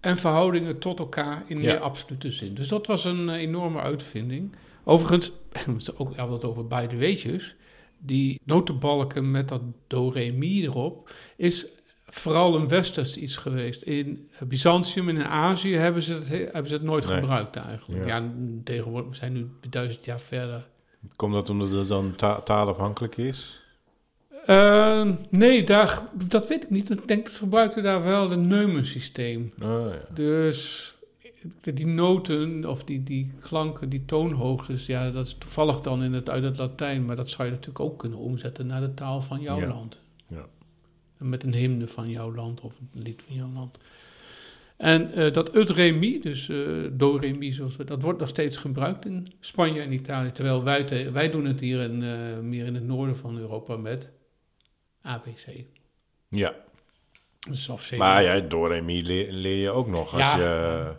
en 0.00 0.16
verhoudingen 0.16 0.78
tot 0.78 0.98
elkaar 0.98 1.42
in 1.46 1.58
meer 1.58 1.78
absolute 1.78 2.30
zin. 2.30 2.54
Dus 2.54 2.68
dat 2.68 2.86
was 2.86 3.04
een 3.04 3.28
eh, 3.28 3.40
enorme 3.40 3.80
uitvinding. 3.80 4.52
Overigens, 4.84 5.32
ook 5.96 6.16
altijd 6.18 6.44
over 6.44 6.66
beide 6.66 6.96
weetjes. 6.96 7.54
Die 7.98 8.40
notenbalken 8.44 9.30
met 9.30 9.48
dat 9.48 9.62
do, 9.86 10.08
re, 10.08 10.30
mi 10.30 10.62
erop 10.64 11.14
is 11.36 11.66
vooral 12.06 12.56
een 12.56 12.68
westers 12.68 13.16
iets 13.16 13.36
geweest. 13.36 13.82
In 13.82 14.28
Byzantium 14.48 15.08
en 15.08 15.16
in 15.16 15.24
Azië 15.24 15.74
hebben 15.74 16.02
ze 16.02 16.12
het, 16.12 16.28
he- 16.28 16.36
hebben 16.52 16.66
ze 16.66 16.74
het 16.74 16.82
nooit 16.82 17.06
Nee. 17.06 17.18
gebruikt 17.18 17.56
eigenlijk. 17.56 18.06
Ja. 18.06 18.16
Ja, 18.16 18.32
tegenwoordig 18.64 19.08
we 19.10 19.16
zijn 19.16 19.32
nu 19.32 19.50
duizend 19.70 20.04
jaar 20.04 20.20
verder. 20.20 20.66
Komt 21.16 21.32
dat 21.32 21.50
omdat 21.50 21.70
het 21.70 21.88
dan 21.88 22.14
ta- 22.16 22.40
taalafhankelijk 22.40 23.16
is? 23.16 23.59
Eh, 24.50 25.08
nee, 25.28 25.64
daar, 25.64 26.02
dat 26.28 26.48
weet 26.48 26.62
ik 26.62 26.70
niet. 26.70 26.90
Ik 26.90 27.08
denk 27.08 27.24
dat 27.24 27.32
ze 27.32 27.38
gebruikten 27.38 27.82
daar 27.82 28.02
wel 28.02 28.32
een 28.32 28.46
neumensysteem. 28.46 29.52
Oh, 29.62 29.86
ja. 29.90 30.14
Dus 30.14 30.94
die 31.74 31.86
noten 31.86 32.64
of 32.64 32.84
die, 32.84 33.02
die 33.02 33.32
klanken, 33.40 33.88
die 33.88 34.04
toonhoogtes, 34.04 34.86
ja, 34.86 35.10
dat 35.10 35.26
is 35.26 35.36
toevallig 35.38 35.80
dan 35.80 36.02
in 36.02 36.12
het, 36.12 36.30
uit 36.30 36.42
het 36.42 36.58
Latijn, 36.58 37.04
maar 37.04 37.16
dat 37.16 37.30
zou 37.30 37.44
je 37.44 37.50
natuurlijk 37.50 37.80
ook 37.80 37.98
kunnen 37.98 38.18
omzetten 38.18 38.66
naar 38.66 38.80
de 38.80 38.94
taal 38.94 39.20
van 39.20 39.40
jouw 39.40 39.60
Ja. 39.60 39.66
land. 39.68 40.00
Ja. 40.26 40.46
Met 41.16 41.44
een 41.44 41.54
hymne 41.54 41.86
van 41.88 42.08
jouw 42.10 42.34
land 42.34 42.60
of 42.60 42.78
een 42.94 43.02
lied 43.02 43.22
van 43.26 43.34
jouw 43.36 43.50
land. 43.54 43.78
En 44.76 45.12
eh, 45.12 45.32
dat 45.32 45.56
ut 45.56 45.70
re 45.70 46.18
dus 46.22 46.48
eh, 46.48 46.56
do 46.92 47.16
re 47.16 47.32
mi, 47.32 47.52
zoals 47.52 47.76
we, 47.76 47.84
dat 47.84 48.02
wordt 48.02 48.18
nog 48.18 48.28
steeds 48.28 48.56
gebruikt 48.56 49.04
in 49.06 49.32
Spanje 49.40 49.80
en 49.80 49.92
Italië. 49.92 50.32
Terwijl 50.32 50.62
wij, 50.64 50.84
te- 50.84 51.10
wij 51.10 51.30
doen 51.30 51.44
het 51.44 51.60
hier 51.60 51.80
in, 51.80 52.02
eh, 52.02 52.38
meer 52.42 52.66
in 52.66 52.74
het 52.74 52.86
noorden 52.86 53.16
van 53.16 53.38
Europa 53.38 53.76
met 53.76 54.10
ABC. 55.02 55.46
ja. 56.28 56.54
Dus 57.48 57.68
of. 57.68 57.96
Maar 57.96 58.22
ja, 58.22 58.40
do, 58.40 58.66
re, 58.66 58.80
mi 58.80 59.02
leer, 59.02 59.32
leer 59.32 59.56
je 59.62 59.70
ook 59.70 59.86
nog 59.86 60.12
als 60.12 60.22
Ja. 60.22 60.36
je 60.36 60.44
eh, 60.88 60.90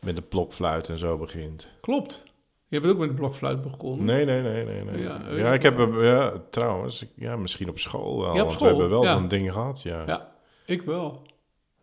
met 0.00 0.16
de 0.16 0.22
blokfluit 0.22 0.88
en 0.88 0.98
zo 0.98 1.18
begint. 1.18 1.70
Klopt. 1.80 2.22
Je 2.68 2.80
bent 2.80 2.92
ook 2.92 2.98
met 2.98 3.08
de 3.08 3.14
blokfluit 3.14 3.62
begonnen. 3.62 4.04
Nee, 4.06 4.24
nee, 4.24 4.42
nee, 4.42 4.64
nee. 4.64 4.84
nee. 4.84 5.02
Ja, 5.02 5.30
Ja, 5.30 5.52
ik 5.52 5.62
heb 5.62 5.78
ja, 6.00 6.32
trouwens, 6.50 7.04
ja, 7.14 7.36
misschien 7.36 7.68
op 7.68 7.78
school 7.78 8.20
wel. 8.20 8.34
Ja, 8.34 8.42
op 8.42 8.50
school, 8.50 8.74
we 8.74 8.80
hebben 8.80 8.90
wel 9.00 9.04
zo'n 9.04 9.28
ding 9.28 9.52
gehad, 9.52 9.82
ja. 9.82 10.02
Ja. 10.06 10.32
Ik 10.66 10.82
wel. 10.82 11.22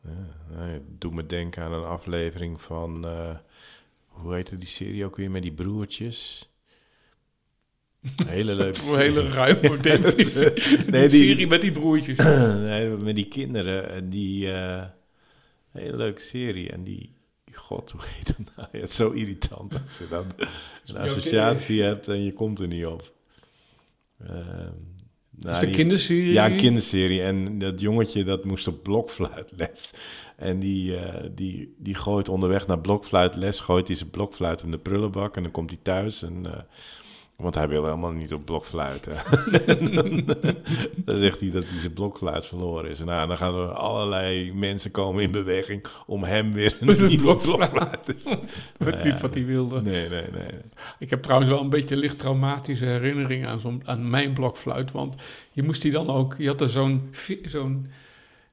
Ja, 0.04 0.56
nee, 0.58 0.82
doe 0.98 1.14
me 1.14 1.26
denken 1.26 1.64
aan 1.64 1.74
een 1.74 1.86
aflevering 1.86 2.62
van, 2.62 3.06
eh, 3.08 3.36
hoe 4.08 4.34
heette 4.34 4.56
die 4.56 4.68
serie 4.68 5.06
ook 5.06 5.16
weer, 5.16 5.32
met 5.32 5.42
die 5.42 5.54
broertjes? 5.54 6.49
Een 8.16 8.28
hele 8.28 8.56
leuke 8.56 8.80
is 8.82 8.88
een 8.92 9.00
hele 9.00 9.30
ruime 9.30 9.78
definitie. 9.82 10.52
Nee, 10.92 11.08
die 11.08 11.24
serie 11.28 11.48
met 11.48 11.62
die 11.62 11.72
broertjes. 11.72 12.18
nee, 12.70 12.90
met 12.90 13.16
die 13.16 13.28
kinderen, 13.28 13.90
en 13.90 14.10
die, 14.10 14.52
eh, 14.52 14.84
hele 15.72 15.98
leuke 15.98 16.22
serie. 16.22 16.70
En 16.72 16.84
die, 16.84 17.16
god, 17.54 17.92
hoe 17.92 18.02
heet 18.08 18.28
dat 18.28 18.56
nou? 18.56 18.68
Ja, 18.72 18.80
het 18.80 18.90
is 18.90 18.96
zo 18.96 19.10
irritant 19.12 19.82
als 19.82 19.98
je 19.98 20.08
dan 20.10 20.26
een 20.86 20.98
associatie 20.98 21.82
hebt 21.84 22.08
en 22.08 22.24
je 22.24 22.34
komt 22.34 22.60
er 22.60 22.68
niet 22.68 22.86
op. 22.86 23.12
Dus 25.32 25.44
nou, 25.46 25.60
de 25.60 25.66
die- 25.66 25.76
kinderserie. 25.76 26.32
Ja, 26.32 26.46
een 26.50 26.58
kinderserie. 26.58 27.22
En 27.22 27.58
dat 27.60 27.80
jongetje 27.80 28.24
dat 28.24 28.46
moest 28.46 28.68
op 28.68 28.84
blokfluitles. 28.84 29.94
En 30.36 30.60
die, 30.60 30.96
eh, 30.98 31.30
die, 31.32 31.76
die 31.78 31.96
gooit 31.96 32.30
onderweg 32.30 32.68
naar 32.68 32.80
blokfluitles, 32.80 33.60
gooit 33.60 33.88
hij 33.88 33.96
zijn 33.96 34.10
blokfluit 34.10 34.62
in 34.62 34.72
de 34.72 34.78
prullenbak. 34.78 35.36
En 35.36 35.44
dan 35.44 35.52
komt 35.52 35.70
hij 35.70 35.80
thuis. 35.82 36.22
En, 36.22 36.46
eh, 36.46 36.60
want 37.40 37.56
hij 37.56 37.68
wil 37.68 37.84
helemaal 37.84 38.12
niet 38.12 38.34
op 38.34 38.46
blokfluiten. 38.46 39.14
dan 41.06 41.18
zegt 41.18 41.40
hij 41.40 41.52
dat 41.52 41.64
hij 41.68 41.80
zijn 41.80 41.94
blokfluit 41.94 42.46
verloren 42.46 42.90
is. 42.90 43.00
En 43.00 43.06
nou, 43.06 43.28
dan 43.28 43.38
gaan 43.38 43.56
er 43.56 43.68
allerlei 43.68 44.54
mensen 44.54 44.92
komen 44.92 45.24
in 45.24 45.32
beweging 45.32 45.86
om 46.06 46.24
hem 46.24 46.54
weer 46.54 46.78
een 46.80 46.88
nieuwe 47.08 47.18
blokfluit. 47.36 47.72
blokfluit 47.72 48.06
te 48.06 49.04
niet 49.04 49.22
wat 49.22 49.34
hij 49.34 49.46
wilde. 49.46 49.82
Nee, 49.82 50.10
nee, 50.10 50.24
nee. 50.32 50.50
Ik 51.00 51.10
heb 51.10 51.22
trouwens 51.22 51.52
wel 51.52 51.62
een 51.62 51.70
beetje 51.70 51.98
licht 51.98 52.20
traumatische 52.20 52.86
herinneringen 52.86 53.50
aan, 53.50 53.60
zo'n, 53.60 53.82
aan 53.86 54.10
mijn 54.10 54.34
blokfluit. 54.34 54.92
Want 54.92 55.16
je 55.52 55.64
moest 55.64 55.82
die 55.82 55.92
dan 55.92 56.10
ook... 56.10 56.36
Je 56.38 56.48
had 56.48 56.62
er 56.62 56.70
zo'n, 56.70 57.08
ve- 57.12 57.40
zo'n 57.46 57.88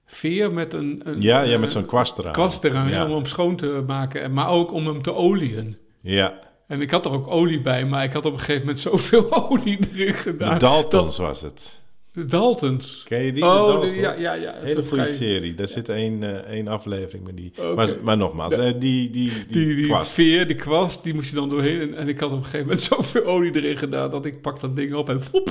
veer 0.07 0.53
met 0.53 0.73
een... 0.73 1.01
een 1.05 1.21
Ja, 1.23 1.41
ja, 1.43 1.59
met 1.59 1.69
eh, 1.69 1.75
zo'n 1.75 1.87
kwast 1.87 2.19
eraan. 2.19 2.33
kwast 2.33 2.65
eraan, 2.65 2.89
ja, 2.89 2.95
Ja, 2.95 3.05
om 3.07 3.13
hem 3.15 3.27
schoon 3.27 3.57
te 3.57 3.83
maken. 3.87 4.23
en- 4.23 4.33
Maar 4.33 4.49
ook 4.49 4.73
om 4.73 4.87
hem 4.87 5.03
te 5.03 5.15
olieën. 5.15 5.77
ja. 6.01 6.45
En 6.67 6.81
ik 6.81 6.91
had 6.91 7.05
er 7.05 7.13
ook 7.13 7.27
olie 7.29 7.61
bij, 7.61 7.85
maar 7.87 8.05
ik 8.05 8.13
had 8.13 8.25
op 8.25 8.33
een 8.33 8.39
gegeven 8.39 8.61
moment 8.61 8.79
zoveel 8.79 9.33
olie 9.51 9.79
erin 9.95 10.15
gedaan. 10.15 10.53
de 10.55 10.59
Daltons 10.61 11.19
was 11.19 11.41
het. 11.41 11.81
De 12.13 12.25
Daltons. 12.25 13.03
Ken 13.09 13.23
je 13.23 13.33
die? 13.33 13.43
de 13.43 13.49
oh, 13.49 13.67
de- 13.67 13.73
Daltons? 13.73 13.97
ja, 13.97 14.13
ja, 14.13 14.33
ja. 14.35 14.55
Hele 14.63 14.83
goede 14.83 15.07
serie. 15.07 15.55
Daar 15.55 15.69
zit 15.69 15.89
één, 15.89 16.23
eh, 16.23 16.53
één 16.53 16.69
aflevering 16.69 17.25
met 17.25 17.37
die. 17.37 17.53
Maar, 17.75 17.89
maar 18.03 18.17
nogmaals, 18.17 18.55
De- 18.55 18.63
eh, 18.63 18.81
die, 18.81 19.11
die, 19.11 19.33
die, 19.33 19.47
Die, 19.49 19.75
die 19.75 19.87
kwast. 19.87 20.11
veer, 20.11 20.47
die 20.47 20.57
kwast, 20.57 21.05
die 21.05 21.15
moest 21.15 21.31
je 21.31 21.37
dan 21.37 21.49
doorheen. 21.49 21.81
En, 21.81 21.95
en 21.95 22.09
ik 22.09 22.21
had 22.21 22.31
op 22.31 22.37
een 22.39 22.45
gegeven 22.45 22.67
moment 22.67 22.83
zoveel 22.93 23.25
olie 23.25 23.55
erin 23.57 23.77
gedaan... 23.77 24.11
dat 24.11 24.27
ik 24.27 24.41
pak 24.41 24.61
dat 24.61 24.77
ding 24.77 24.95
op 24.95 25.09
en 25.09 25.23
foep, 25.23 25.51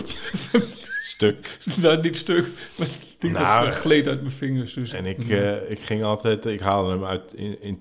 stuk. 1.01 1.57
nou, 1.81 2.01
niet 2.01 2.17
stuk, 2.17 2.49
maar 2.77 2.87
het 2.87 3.15
ding 3.19 3.33
Nou, 3.33 3.65
was, 3.65 3.75
gleed 3.77 4.07
uit 4.07 4.21
mijn 4.21 4.33
vingers. 4.33 4.73
Dus, 4.73 4.91
En 4.93 5.05
ik, 5.05 5.25
mm. 5.25 5.31
eh, 5.31 5.69
ik 5.71 5.79
ging 5.79 6.03
altijd, 6.03 6.45
ik 6.45 6.59
haalde 6.59 6.89
hem 6.91 7.05
uit, 7.05 7.33
in, 7.35 7.61
in, 7.61 7.79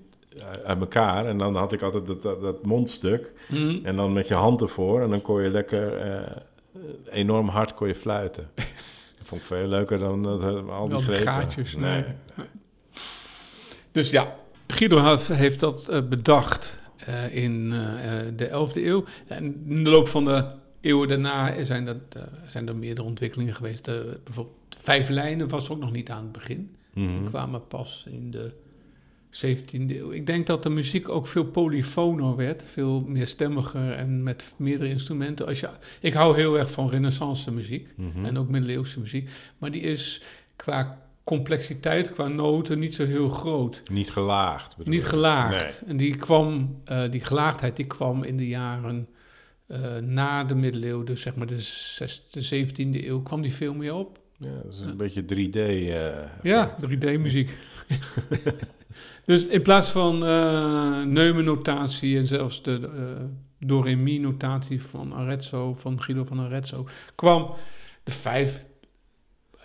uit 0.65 0.79
elkaar. 0.79 1.25
En 1.25 1.37
dan 1.37 1.55
had 1.55 1.71
ik 1.73 1.81
altijd 1.81 2.05
dat, 2.05 2.21
dat, 2.21 2.41
dat 2.41 2.65
mondstuk. 2.65 3.33
Mm. 3.47 3.79
En 3.83 3.95
dan 3.95 4.13
met 4.13 4.27
je 4.27 4.33
hand 4.33 4.61
ervoor. 4.61 5.01
En 5.01 5.09
dan 5.09 5.21
kon 5.21 5.41
je 5.41 5.49
lekker 5.49 5.97
eh, 5.97 6.31
enorm 7.09 7.47
hard 7.47 7.73
kon 7.73 7.87
je 7.87 7.95
fluiten. 7.95 8.49
Dat 9.17 9.27
vond 9.27 9.41
ik 9.41 9.47
veel 9.47 9.67
leuker 9.67 9.99
dan 9.99 10.23
dat, 10.23 10.43
eh, 10.43 10.69
al 10.69 10.89
die 10.89 10.99
grepen. 10.99 11.23
gaatjes, 11.27 11.75
nee. 11.75 12.03
Dus 13.91 14.09
ja, 14.09 14.35
Guido 14.67 14.97
had- 14.97 15.27
heeft 15.27 15.59
dat 15.59 15.89
eh, 15.89 16.01
bedacht 16.09 16.77
eh, 16.97 17.35
in 17.43 17.71
eh, 17.73 18.19
eh, 18.19 18.25
de 18.35 18.47
11e 18.47 18.83
eeuw. 18.85 19.03
En 19.27 19.63
in 19.67 19.83
de 19.83 19.89
loop 19.89 20.07
van 20.07 20.25
de 20.25 20.45
eeuwen 20.81 21.07
daarna 21.07 21.63
zijn 21.63 21.87
er, 21.87 21.97
eh, 22.09 22.21
zijn 22.47 22.67
er 22.67 22.75
meerdere 22.75 23.07
ontwikkelingen 23.07 23.55
geweest. 23.55 23.87
Eh, 23.87 23.95
bijvoorbeeld 24.23 24.57
vijf 24.77 25.09
lijnen 25.09 25.47
was 25.49 25.69
ook 25.69 25.79
nog 25.79 25.91
niet 25.91 26.09
aan 26.09 26.23
het 26.23 26.31
begin. 26.31 26.75
Die 26.93 27.07
Mhm. 27.07 27.25
kwamen 27.25 27.67
pas 27.67 28.05
in 28.09 28.31
de 28.31 28.51
17e 29.35 29.95
eeuw. 29.97 30.11
Ik 30.11 30.25
denk 30.25 30.47
dat 30.47 30.63
de 30.63 30.69
muziek 30.69 31.09
ook 31.09 31.27
veel 31.27 31.45
polyfoner 31.45 32.35
werd, 32.35 32.63
veel 32.63 33.01
meer 33.07 33.27
stemmiger 33.27 33.91
en 33.91 34.23
met 34.23 34.53
meerdere 34.57 34.89
instrumenten. 34.89 35.45
Als 35.47 35.59
je, 35.59 35.69
ik 36.01 36.13
hou 36.13 36.35
heel 36.35 36.57
erg 36.59 36.71
van 36.71 36.89
renaissance 36.89 37.51
muziek 37.51 37.87
Mhm. 37.95 38.25
en 38.25 38.37
ook 38.37 38.49
middeleeuwse 38.49 38.99
muziek, 38.99 39.29
maar 39.57 39.71
die 39.71 39.81
is 39.81 40.21
qua 40.55 41.03
complexiteit, 41.23 42.11
qua 42.11 42.27
noten 42.27 42.79
niet 42.79 42.93
zo 42.93 43.05
heel 43.05 43.29
groot. 43.29 43.81
Niet 43.91 44.11
gelaagd. 44.11 44.75
Niet 44.85 45.01
ik. 45.01 45.07
gelaagd. 45.07 45.83
En 45.87 45.97
die 45.97 46.15
kwam, 46.15 46.79
eh, 46.85 47.03
die 47.11 47.21
gelaagdheid 47.21 47.75
die 47.75 47.85
kwam 47.87 48.23
in 48.23 48.37
de 48.37 48.47
jaren 48.47 49.07
eh, 49.67 49.97
na 49.97 50.43
de 50.43 50.55
middeleeuwen, 50.55 51.05
dus 51.05 51.21
zeg 51.21 51.35
maar 51.35 51.47
de, 51.47 51.55
de 52.31 52.41
17e 52.41 53.07
eeuw, 53.07 53.21
kwam 53.21 53.41
die 53.41 53.53
veel 53.53 53.73
meer 53.73 53.93
op. 53.93 54.19
Ja, 54.37 54.49
dat 54.63 54.73
is 54.73 54.79
een 54.79 54.97
beetje 54.97 55.25
3D. 55.25 55.55
eh, 55.55 56.27
Ja, 56.43 56.75
3D-muziek. 56.81 57.49
dus 59.25 59.47
in 59.47 59.61
plaats 59.61 59.89
van 59.89 60.25
eh 60.25 61.03
Neumann-notatie 61.03 62.17
en 62.17 62.27
zelfs 62.27 62.63
de 62.63 62.79
uh, 62.79 62.89
do 63.59 63.79
re 63.79 63.95
mi 63.95 64.19
notatie 64.19 64.83
van 64.83 65.13
Arezzo, 65.13 65.73
van 65.73 66.01
Guido 66.01 66.23
van 66.23 66.39
Arezzo, 66.39 66.87
kwam 67.15 67.53
de 68.03 68.11
vijf 68.11 68.63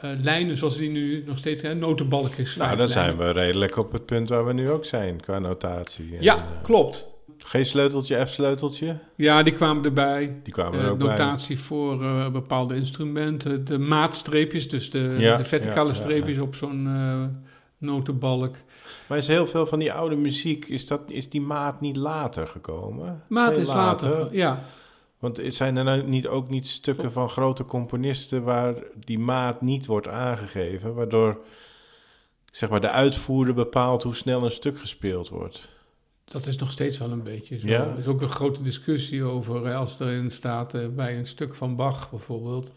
eh, 0.00 0.10
lijnen 0.22 0.56
zoals 0.56 0.76
die 0.76 0.90
nu 0.90 1.22
nog 1.26 1.38
steeds 1.38 1.60
zijn. 1.60 1.78
Notenbalk 1.78 2.34
is 2.34 2.56
Nou, 2.56 2.76
dan 2.76 2.88
zijn 2.88 3.16
we 3.16 3.30
redelijk 3.30 3.76
op 3.76 3.92
het 3.92 4.06
punt 4.06 4.28
waar 4.28 4.46
we 4.46 4.52
nu 4.52 4.70
ook 4.70 4.84
zijn 4.84 5.20
qua 5.20 5.38
notatie. 5.38 6.16
En, 6.16 6.22
Ja, 6.22 6.46
klopt. 6.62 7.08
Geen 7.38 7.66
sleuteltje, 7.66 8.26
F-sleuteltje? 8.26 8.98
ja, 9.16 9.42
die 9.42 9.52
kwamen 9.52 9.84
erbij. 9.84 10.40
Die 10.42 10.52
kwamen 10.52 10.80
er 10.80 10.90
ook 10.90 10.98
bij. 10.98 11.08
notatie 11.08 11.58
voor 11.58 11.98
bepaalde 12.32 12.74
instrumenten. 12.74 13.64
De 13.64 13.78
maatstreepjes, 13.78 14.68
dus 14.68 14.90
de, 14.90 15.14
Ja, 15.18 15.36
de 15.36 15.44
verticale 15.44 15.88
ja, 15.88 15.94
ja, 15.94 16.00
streepjes 16.00 16.38
op 16.38 16.54
zo'n 16.54 16.88
notenbalk. 17.80 18.56
Maar 19.06 19.18
is 19.18 19.26
heel 19.26 19.46
veel 19.46 19.66
van 19.66 19.78
die 19.78 19.92
oude 19.92 20.16
muziek, 20.16 20.64
is, 20.64 20.86
dat, 20.86 21.00
is 21.06 21.30
die 21.30 21.40
maat 21.40 21.80
niet 21.80 21.96
later 21.96 22.46
gekomen? 22.46 23.22
Maat 23.28 23.56
is 23.56 23.66
later. 23.66 24.34
Ja, 24.34 24.64
Want 25.18 25.40
zijn 25.46 25.76
er 25.76 25.84
nou 25.84 26.02
niet, 26.02 26.26
ook 26.26 26.48
niet 26.48 26.66
stukken 26.66 27.12
van 27.12 27.28
grote 27.28 27.64
componisten 27.64 28.42
waar 28.42 28.74
die 28.98 29.18
maat 29.18 29.60
niet 29.60 29.86
wordt 29.86 30.08
aangegeven, 30.08 30.94
waardoor 30.94 31.40
zeg 32.50 32.68
maar, 32.68 32.80
de 32.80 32.90
uitvoerder 32.90 33.54
bepaalt 33.54 34.02
hoe 34.02 34.14
snel 34.14 34.42
een 34.42 34.50
stuk 34.50 34.78
gespeeld 34.78 35.28
wordt? 35.28 35.68
dat 36.30 36.46
is 36.46 36.56
nog 36.56 36.70
steeds 36.70 36.98
wel 36.98 37.10
een 37.10 37.22
beetje 37.22 37.58
zo. 37.58 37.66
Ja? 37.66 37.86
Er 37.86 37.98
is 37.98 38.06
ook 38.06 38.20
een 38.20 38.28
grote 38.28 38.62
discussie 38.62 39.24
over 39.24 39.66
hè, 39.66 39.74
als 39.74 40.00
erin 40.00 40.30
staat 40.30 40.74
eh, 40.74 40.86
bij 40.88 41.18
een 41.18 41.26
stuk 41.26 41.54
van 41.54 41.76
Bach 41.76 42.10
bijvoorbeeld. 42.10 42.72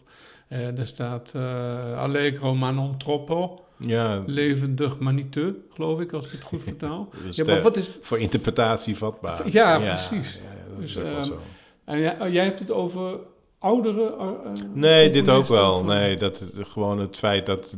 eh 0.48 0.68
daar 0.74 0.86
staat 0.86 1.32
eh, 1.34 1.98
Allegro 1.98 2.54
ma 2.54 2.70
non 2.70 2.96
troppo, 2.96 3.63
Ja, 3.76 4.22
levendig 4.26 4.98
maar 4.98 5.12
niet 5.12 5.32
te, 5.32 5.54
geloof 5.74 6.00
ik, 6.00 6.12
als 6.12 6.26
ik 6.26 6.32
het 6.32 6.42
goed 6.42 6.62
vertaal. 6.72 7.08
ja, 7.30 7.44
maar 7.44 7.62
wat 7.62 7.76
is 7.76 7.90
voor 8.00 8.18
interpretatie 8.18 8.96
vatbaar. 8.96 9.50
Ja, 9.50 9.78
precies. 9.78 10.34
Ja, 10.34 10.40
ja, 10.42 10.68
dat 10.68 10.80
Dus, 10.80 10.90
is 10.90 10.96
ook 11.02 11.04
wel 11.12 11.24
zo. 11.24 11.38
En 11.84 11.98
jij, 11.98 12.30
jij 12.30 12.44
hebt 12.44 12.58
het 12.58 12.70
over 12.70 13.18
oudere. 13.58 14.16
eh, 14.16 14.26
eh, 14.26 14.52
Nee, 14.72 15.10
dit 15.10 15.28
ook 15.28 15.46
wel. 15.46 15.70
of, 15.72 15.80
eh, 15.80 15.86
Nee, 15.86 16.16
dat 16.16 16.38
het, 16.38 16.52
gewoon 16.68 16.98
het 16.98 17.16
feit 17.16 17.46
dat 17.46 17.76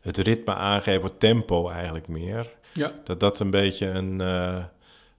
het- 0.00 0.18
ritme 0.18 0.54
aangeven, 0.54 1.02
het 1.04 1.20
tempo 1.20 1.68
eigenlijk 1.68 2.08
meer. 2.08 2.50
Ja. 2.72 2.92
Dat 3.04 3.20
dat 3.20 3.40
een 3.40 3.50
beetje 3.50 3.86
een, 3.86 4.20
eh, 4.20 4.64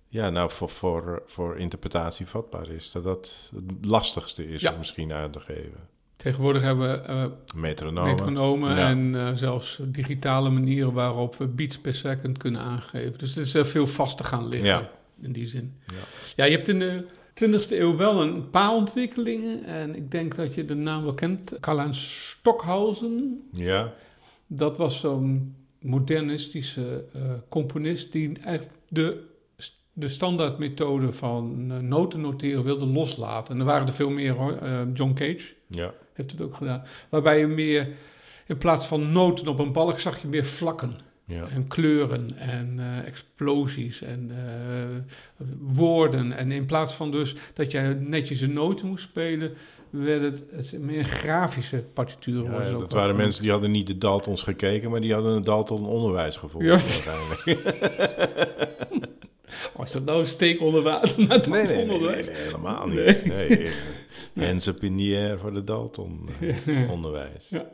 ja, 0.07 0.29
nou, 0.29 0.51
voor, 0.51 0.69
voor, 0.69 1.23
voor 1.25 1.57
interpretatie 1.57 2.27
vatbaar 2.27 2.69
is. 2.69 2.91
Dat 2.91 3.03
dat 3.03 3.51
het 3.55 3.85
lastigste 3.85 4.47
is 4.49 4.67
om 4.67 4.77
misschien 4.77 5.13
aan 5.13 5.31
te 5.31 5.39
geven. 5.39 5.93
Tegenwoordig 6.25 6.61
hebben 6.61 6.89
we 6.91 6.97
eh, 7.01 7.25
Metronomen. 7.55 8.11
metronomen 8.11 8.75
Ja. 8.75 8.87
en 8.87 9.15
eh, 9.15 9.29
zelfs 9.33 9.79
digitale 9.83 10.49
manieren 10.49 10.93
waarop 10.93 11.35
we 11.35 11.47
beats 11.47 11.77
per 11.79 11.93
second 11.95 12.37
kunnen 12.37 12.61
aangeven. 12.61 13.17
Dus 13.17 13.35
het 13.35 13.45
is 13.45 13.55
eh, 13.55 13.63
veel 13.63 13.87
vaster 13.87 14.25
gaan 14.25 14.47
liggen 14.47 14.69
Ja. 14.69 14.89
in 15.21 15.31
die 15.31 15.47
zin. 15.47 15.73
Ja. 15.85 15.93
Ja, 16.35 16.45
je 16.45 16.51
hebt 16.55 16.67
in 16.67 16.79
de 16.79 17.05
20e 17.33 17.71
eeuw 17.79 17.95
wel 17.95 18.21
een 18.21 18.49
paar 18.49 18.71
ontwikkelingen. 18.71 19.63
En 19.65 19.95
ik 19.95 20.11
denk 20.11 20.35
dat 20.35 20.53
je 20.53 20.65
de 20.65 20.73
naam 20.73 21.03
wel 21.03 21.13
kent. 21.13 21.53
Karl-Heinz 21.59 22.29
Stockhausen. 22.29 23.41
Ja, 23.51 23.93
Dat 24.47 24.77
was 24.77 24.99
zo'n 24.99 25.55
modernistische 25.81 27.05
componist 27.49 28.11
die 28.11 28.31
eigenlijk 28.43 28.77
de, 28.89 29.23
de 29.93 30.07
standaardmethode 30.09 31.13
van 31.13 31.67
noten 31.87 32.21
noteren 32.21 32.63
wilde 32.63 32.85
loslaten. 32.85 33.53
En 33.53 33.59
er 33.59 33.65
waren 33.65 33.87
er 33.87 33.93
veel 33.93 34.09
meer 34.09 34.33
hoor. 34.33 34.57
John 34.93 35.13
Cage 35.13 35.53
ja, 35.67 35.93
heeft 36.15 36.31
het 36.31 36.41
ook 36.41 36.55
gedaan. 36.55 36.83
Waarbij 37.09 37.39
je 37.39 37.47
meer, 37.47 37.87
in 38.47 38.57
plaats 38.57 38.85
van 38.85 39.11
noten 39.11 39.47
op 39.47 39.59
een 39.59 39.71
balk, 39.71 39.99
zag 39.99 40.21
je 40.21 40.27
meer 40.27 40.45
vlakken 40.45 40.95
ja. 41.25 41.47
en 41.53 41.67
kleuren 41.67 42.37
en 42.37 42.75
eh, 42.77 43.07
explosies 43.07 44.01
en 44.01 44.31
eh, 44.31 45.45
woorden. 45.59 46.31
En 46.31 46.51
in 46.51 46.65
plaats 46.65 46.93
van 46.93 47.11
dus 47.11 47.35
dat 47.53 47.71
je 47.71 47.97
netjes 47.99 48.41
een 48.41 48.53
noten 48.53 48.87
moest 48.87 49.03
spelen, 49.03 49.53
werd 49.89 50.21
het, 50.21 50.43
het 50.51 50.79
meer 50.79 50.99
een 50.99 51.07
grafische 51.07 51.83
partituur. 51.93 52.43
Ja, 52.43 52.69
ook 52.69 52.79
dat 52.79 52.91
waren 52.91 53.15
mensen 53.15 53.41
die 53.41 53.51
hadden 53.51 53.71
niet 53.71 53.87
de 53.87 53.97
Daltons 53.97 54.43
gekeken, 54.43 54.89
maar 54.91 55.01
die 55.01 55.13
hadden 55.13 55.35
een 55.35 55.43
Dalton 55.43 55.85
onderwijs 55.85 56.35
gevoeld. 56.35 56.63
Ja. 56.63 56.69
waarschijnlijk. 56.69 57.43
Is 59.83 59.91
dat 59.91 60.05
nou 60.05 60.19
een 60.19 60.25
steek 60.25 60.61
onder 60.61 60.81
water? 60.81 61.13
Nee, 61.17 61.65
nee, 61.65 61.85
nee, 61.85 61.99
nee, 61.99 62.29
helemaal 62.29 62.87
niet. 62.87 63.25
Nee. 63.25 63.71
The 64.33 65.15
air 65.17 65.39
voor 65.39 65.53
de 65.53 65.63
Dalton 65.63 66.29
eh. 66.41 66.89
Ja. 67.49 67.65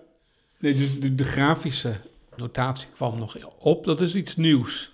Nee, 0.59 0.77
de, 0.77 0.99
de, 0.99 1.15
de 1.15 1.23
grafische 1.23 1.93
notatie 2.35 2.87
kwam 2.93 3.19
nog 3.19 3.37
op. 3.59 3.85
Dat 3.85 4.01
is 4.01 4.15
iets 4.15 4.35
nieuws. 4.35 4.91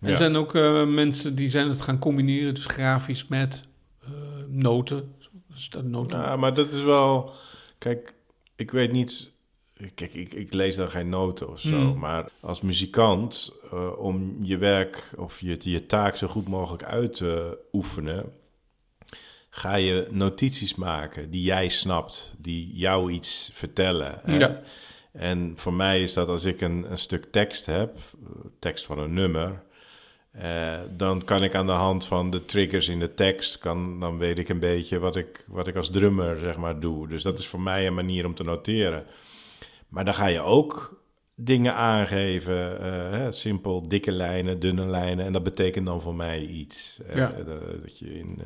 En 0.00 0.06
Ja. 0.06 0.12
er 0.12 0.16
zijn 0.16 0.36
ook 0.36 0.54
eh, 0.54 0.86
mensen 0.86 1.34
die 1.34 1.50
zijn 1.50 1.68
het 1.68 1.80
gaan 1.80 1.98
combineren, 1.98 2.54
dus 2.54 2.66
grafisch 2.66 3.26
met 3.26 3.62
eh, 4.02 4.10
noten. 4.48 5.14
Dus 5.46 5.70
dat 5.70 5.84
noten. 5.84 6.18
Ja, 6.18 6.36
maar 6.36 6.54
dat 6.54 6.72
is 6.72 6.82
wel... 6.82 7.32
Kijk, 7.78 8.14
ik 8.56 8.70
weet 8.70 8.92
niet... 8.92 9.30
Kijk, 9.94 10.14
ik, 10.14 10.34
ik 10.34 10.52
lees 10.52 10.76
dan 10.76 10.90
geen 10.90 11.08
noten 11.08 11.50
of 11.50 11.60
zo. 11.60 11.68
Hmm. 11.68 11.98
Maar 11.98 12.30
als 12.40 12.60
muzikant, 12.60 13.52
om 13.98 14.36
je 14.42 14.56
werk 14.56 15.12
of 15.16 15.40
je, 15.40 15.56
je 15.60 15.86
taak 15.86 16.16
zo 16.16 16.26
goed 16.26 16.48
mogelijk 16.48 16.84
uit 16.84 17.14
te 17.14 17.58
oefenen... 17.72 18.32
ga 19.50 19.74
je 19.74 20.06
notities 20.10 20.74
maken 20.74 21.30
die 21.30 21.42
jij 21.42 21.68
snapt, 21.68 22.34
die 22.38 22.70
jou 22.74 23.10
iets 23.12 23.50
vertellen. 23.52 24.20
hè? 24.24 24.34
Ja. 24.36 24.60
En 25.12 25.52
voor 25.56 25.72
mij 25.74 26.02
is 26.02 26.12
dat 26.12 26.28
als 26.28 26.44
ik 26.44 26.60
een, 26.60 26.90
een 26.90 26.98
stuk 26.98 27.24
tekst 27.32 27.66
heb, 27.66 27.98
tekst 28.58 28.84
van 28.84 28.98
een 28.98 29.14
nummer, 29.14 29.62
eh, 30.32 30.78
dan 30.96 31.24
kan 31.24 31.42
ik 31.42 31.54
aan 31.54 31.66
de 31.66 31.72
hand 31.72 32.04
van 32.06 32.30
de 32.30 32.44
triggers 32.44 32.88
in 32.88 32.98
de 32.98 33.14
tekst, 33.14 33.58
kan, 33.58 34.00
dan 34.00 34.18
weet 34.18 34.38
ik 34.38 34.48
een 34.48 34.58
beetje 34.58 34.98
wat 34.98 35.16
ik, 35.16 35.44
wat 35.48 35.66
ik 35.66 35.76
als 35.76 35.90
drummer 35.90 36.38
zeg 36.38 36.56
maar 36.56 36.80
doe. 36.80 37.08
Dus 37.08 37.22
dat 37.22 37.38
is 37.38 37.46
voor 37.46 37.60
mij 37.60 37.86
een 37.86 37.94
manier 37.94 38.26
om 38.26 38.34
te 38.34 38.44
noteren. 38.44 39.04
Maar 39.88 40.04
dan 40.04 40.14
ga 40.14 40.26
je 40.26 40.40
ook 40.40 41.02
dingen 41.34 41.74
aangeven, 41.74 42.80
eh, 42.80 43.10
hè, 43.10 43.32
simpel 43.32 43.88
dikke 43.88 44.12
lijnen, 44.12 44.60
dunne 44.60 44.86
lijnen, 44.86 45.24
en 45.26 45.32
dat 45.32 45.42
betekent 45.42 45.86
dan 45.86 46.00
voor 46.00 46.14
mij 46.14 46.40
iets. 46.40 47.00
Eh, 47.08 47.16
Ja. 47.16 47.32
dat 47.82 47.98
je 47.98 48.18
in, 48.18 48.42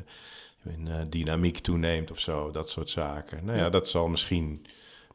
in 0.67 0.89
eh, 0.89 1.01
dynamiek 1.09 1.59
toeneemt 1.59 2.11
of 2.11 2.19
zo, 2.21 2.51
dat 2.51 2.71
soort 2.71 2.91
zaken. 2.91 3.45
Nou 3.45 3.59
ja, 3.59 3.65
Ja. 3.65 3.71
dat 3.71 3.89
zal 3.89 4.09
misschien 4.09 4.67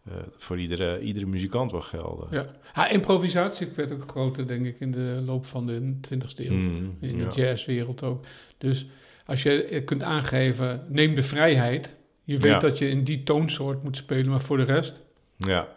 eh, 0.04 0.14
voor 0.38 0.60
iedere, 0.60 1.00
iedere 1.00 1.26
muzikant 1.26 1.72
wel 1.72 1.82
gelden. 1.82 2.28
Ja. 2.32 2.52
Ha, 2.74 2.90
improvisatie 2.90 3.68
werd 3.76 3.92
ook 3.92 4.10
groter, 4.10 4.48
denk 4.48 4.66
ik, 4.66 4.80
in 4.80 4.92
de 4.92 5.22
loop 5.26 5.46
van 5.46 5.66
de 5.66 5.96
20e 6.02 6.46
eeuw. 6.46 6.54
Mm, 6.54 6.98
in 7.00 7.18
ja. 7.18 7.30
de 7.30 7.42
jazzwereld 7.42 8.04
ook. 8.04 8.26
Dus 8.58 8.88
als 9.26 9.44
je 9.44 9.64
eh, 9.64 9.86
kunt 9.86 10.04
aangeven, 10.04 10.86
neem 10.90 11.16
de 11.16 11.24
vrijheid. 11.24 11.96
Je 12.24 12.38
weet 12.38 12.52
Ja. 12.52 12.60
dat 12.60 12.78
je 12.78 12.90
in 12.90 13.04
die 13.04 13.24
toonsoort 13.24 13.84
moet 13.84 13.98
spelen, 13.98 14.30
maar 14.30 14.42
voor 14.42 14.58
de 14.58 14.64
rest, 14.64 15.02
ja, 15.38 15.68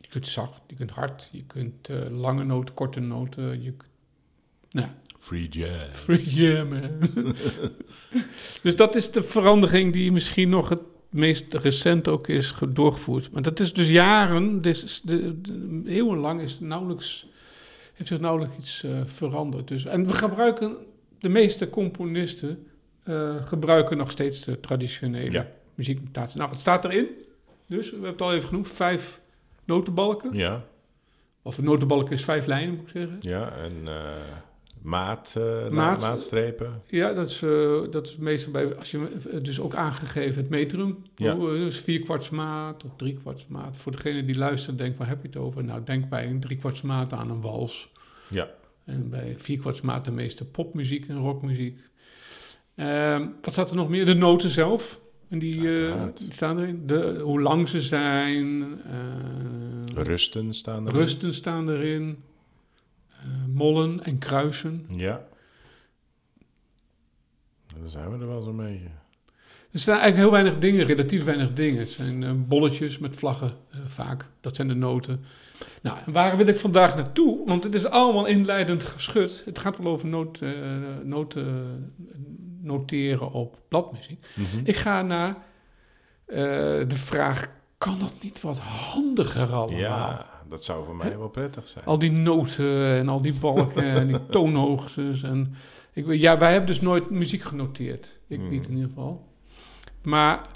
je 0.00 0.08
kunt 0.08 0.26
zacht, 0.28 0.60
je 0.66 0.74
kunt 0.74 0.90
hard, 0.90 1.28
je 1.32 1.44
kunt 1.44 1.88
lange 2.10 2.44
noten, 2.44 2.74
korte 2.74 3.00
noten. 3.00 3.62
Je, 3.62 3.70
kunt- 3.72 3.90
nou, 4.72 4.88
free 5.18 5.48
jazz. 5.48 5.98
free 5.98 6.24
jam, 6.30 6.68
man. 6.68 6.90
dus 8.62 8.76
dat 8.76 8.94
is 8.94 9.10
de 9.10 9.22
verandering 9.22 9.92
die 9.92 10.12
misschien 10.12 10.48
nog 10.48 10.68
het 10.68 10.80
meest 11.10 11.54
recent 11.54 12.08
ook 12.08 12.28
is 12.28 12.50
ge- 12.50 12.72
doorgevoerd. 12.72 13.30
Maar 13.32 13.42
dat 13.42 13.60
is 13.60 13.72
dus 13.72 13.88
jaren, 13.88 14.62
dus 14.62 15.00
de, 15.04 15.40
de, 15.40 15.82
eeuwenlang 15.86 16.40
is 16.40 16.60
nauwelijks, 16.60 17.26
heeft 17.94 18.08
zich 18.08 18.20
nauwelijks 18.20 18.56
iets 18.58 18.82
eh, 18.82 19.00
veranderd. 19.06 19.68
Dus, 19.68 19.84
en 19.84 20.06
we 20.06 20.12
gebruiken, 20.14 20.76
de 21.20 21.28
meeste 21.28 21.70
componisten 21.70 22.66
eh, 23.02 23.46
gebruiken 23.46 23.96
nog 23.96 24.10
steeds 24.10 24.44
de 24.44 24.60
traditionele 24.60 25.32
Ja. 25.32 25.48
muzieknotatie. 25.74 26.38
Nou, 26.38 26.50
wat 26.50 26.60
staat 26.60 26.84
erin? 26.84 27.06
Dus, 27.66 27.86
we 27.86 27.92
hebben 27.92 28.10
het 28.12 28.22
al 28.22 28.34
even 28.34 28.48
genoemd, 28.48 28.70
vijf 28.70 29.20
notenbalken. 29.64 30.32
Ja, 30.34 30.64
Of 31.42 31.58
een 31.58 31.64
notenbalk 31.64 32.10
is 32.10 32.24
vijf 32.24 32.46
lijnen, 32.46 32.74
moet 32.74 32.82
ik 32.82 32.88
zeggen. 32.92 33.16
ja, 33.20 33.52
en 33.52 33.72
eh, 33.84 33.94
maat, 34.82 35.34
eh, 35.36 35.68
Maat. 35.68 36.00
maatstrepen. 36.00 36.82
Ja, 36.86 37.12
dat 37.12 37.30
is, 37.30 37.42
eh, 37.42 37.80
dat 37.90 38.06
is 38.06 38.16
meestal 38.16 38.52
bij, 38.52 38.76
als 38.76 38.90
je 38.90 39.08
eh, 39.30 39.42
dus 39.42 39.60
ook 39.60 39.74
aangegeven 39.74 40.42
het 40.42 40.50
metrum. 40.50 41.02
Ja. 41.16 41.36
Hoe, 41.36 41.50
Dus 41.50 41.80
vierkwartsmaat 41.80 42.84
of 42.84 42.90
driekwartsmaat. 42.96 43.76
Voor 43.76 43.92
degene 43.92 44.24
die 44.24 44.36
luistert, 44.36 44.78
denkt 44.78 44.98
waar 44.98 45.08
heb 45.08 45.22
je 45.22 45.28
het 45.28 45.36
over? 45.36 45.64
Nou, 45.64 45.82
denk 45.84 46.08
bij 46.08 46.26
een 46.26 46.40
driekwartsmaat 46.40 47.12
aan 47.12 47.30
een 47.30 47.40
wals. 47.40 47.92
Ja. 48.28 48.50
En 48.84 49.10
bij 49.10 49.34
vierkwartsmaat 49.36 50.04
de 50.04 50.10
meeste 50.10 50.44
popmuziek 50.44 51.08
en 51.08 51.18
rockmuziek. 51.18 51.80
Ehm, 52.74 53.26
wat 53.42 53.52
staat 53.52 53.70
er 53.70 53.76
nog 53.76 53.88
meer? 53.88 54.06
De 54.06 54.14
noten 54.14 54.50
zelf. 54.50 55.00
En 55.28 55.38
die, 55.38 55.68
staan 56.28 56.58
erin. 56.58 56.86
De, 56.86 57.20
hoe 57.22 57.40
lang 57.40 57.68
ze 57.68 57.80
zijn. 57.80 58.64
Rusten 59.94 60.54
staan 60.54 60.86
er. 60.86 60.92
rusten 60.92 61.34
staan 61.34 61.70
erin. 61.70 62.16
Mollen 63.54 64.04
en 64.04 64.18
kruisen. 64.18 64.84
Ja. 64.86 65.24
Dan 67.80 67.88
zijn 67.88 68.10
we 68.10 68.18
er 68.18 68.28
wel 68.28 68.42
zo'n 68.42 68.56
beetje. 68.56 68.88
Er 69.72 69.80
staan 69.80 69.98
eigenlijk 69.98 70.22
heel 70.22 70.42
weinig 70.42 70.60
dingen, 70.60 70.86
relatief 70.86 71.24
weinig 71.24 71.52
dingen. 71.52 71.78
Het 71.78 71.88
zijn 71.88 72.22
eh, 72.22 72.30
bolletjes 72.34 72.98
met 72.98 73.16
vlaggen 73.16 73.52
eh, 73.70 73.78
vaak. 73.86 74.24
Dat 74.40 74.56
zijn 74.56 74.68
de 74.68 74.74
noten. 74.74 75.24
Nou, 75.82 75.98
waar 76.06 76.36
wil 76.36 76.46
ik 76.46 76.58
vandaag 76.58 76.96
naartoe? 76.96 77.46
Want 77.46 77.64
het 77.64 77.74
is 77.74 77.86
allemaal 77.86 78.26
inleidend 78.26 78.84
geschud. 78.84 79.42
Het 79.44 79.58
gaat 79.58 79.78
wel 79.78 79.92
over 79.92 80.08
noot, 80.08 80.40
eh, 80.40 80.50
noten 81.02 81.94
noteren 82.60 83.32
op 83.32 83.58
bladmuziek. 83.68 84.26
Mhm. 84.34 84.60
Ik 84.64 84.76
ga 84.76 85.02
naar 85.02 85.36
de 86.86 86.96
vraag, 86.96 87.48
kan 87.78 87.98
dat 87.98 88.14
niet 88.20 88.40
wat 88.40 88.58
handiger 88.58 89.52
allemaal? 89.52 89.78
Ja, 89.78 90.31
dat 90.52 90.64
zou 90.64 90.84
voor 90.84 90.96
mij 90.96 91.18
wel 91.18 91.28
prettig 91.28 91.68
zijn. 91.68 91.84
Al 91.84 91.98
die 91.98 92.10
noten 92.12 92.84
en 92.96 93.08
al 93.08 93.20
die 93.22 93.34
balken 93.34 93.82
en 93.84 94.06
die 94.06 94.26
toonhoogtes. 94.30 95.22
En 95.22 95.54
Ik, 95.92 96.06
weet- 96.06 96.20
ja, 96.20 96.38
wij 96.38 96.50
hebben 96.50 96.66
dus 96.66 96.80
nooit 96.80 97.10
muziek 97.10 97.42
genoteerd. 97.42 98.18
Ik 98.28 98.38
Hmm. 98.38 98.48
niet 98.50 98.66
in 98.66 98.72
ieder 98.74 98.88
geval. 98.88 99.26
Maar 100.02 100.46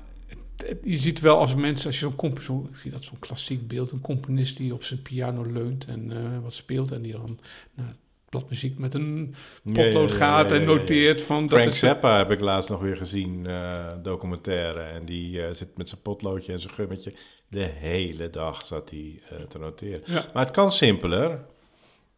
je 0.83 0.97
ziet 0.97 1.21
wel 1.21 1.39
als 1.39 1.55
mensen, 1.55 1.87
als 1.87 1.95
je 1.99 2.05
zo'n 2.07 2.17
comp- 2.17 2.43
zo, 2.43 2.69
ik 2.71 2.77
zie 2.77 2.91
dat 2.91 3.05
zo'n 3.05 3.19
klassiek 3.19 3.69
beeld, 3.69 3.91
een 3.93 4.01
componist 4.01 4.57
die 4.57 4.75
op 4.75 4.83
zijn 4.85 5.03
piano 5.03 5.43
leunt 5.53 5.85
en 5.87 6.13
eh, 6.13 6.39
wat 6.43 6.55
speelt 6.55 6.93
en 6.93 7.03
die 7.03 7.13
dan 7.13 7.39
nou, 7.75 7.89
bladmuziek 8.29 8.79
met 8.79 8.95
een 8.95 9.35
potlood 9.63 9.85
Ja, 9.85 10.01
ja, 10.01 10.01
ja, 10.01 10.15
gaat 10.15 10.51
ja, 10.51 10.57
en 10.57 10.65
noteert 10.65 11.23
van 11.23 11.41
dat 11.43 11.51
Frank 11.51 11.65
is 11.67 11.79
Zappa 11.79 12.19
heb 12.19 12.31
ik 12.31 12.41
laatst 12.41 12.71
nog 12.71 12.81
weer 12.81 12.97
gezien, 12.97 13.47
eh, 13.47 13.87
documentaire. 14.03 14.81
En 14.81 15.05
die 15.05 15.43
eh, 15.43 15.55
zit 15.55 15.77
met 15.77 15.89
zijn 15.89 16.01
potloodje 16.03 16.53
en 16.53 16.61
zijn 16.61 16.75
gummetje. 16.75 17.13
De 17.49 17.63
hele 17.63 18.31
dag 18.31 18.67
zat 18.67 18.91
hij 18.91 19.21
eh, 19.31 19.37
te 19.49 19.59
noteren. 19.59 20.03
Ja. 20.05 20.25
Maar 20.35 20.45
het 20.45 20.55
kan 20.55 20.73
simpeler. 20.73 21.45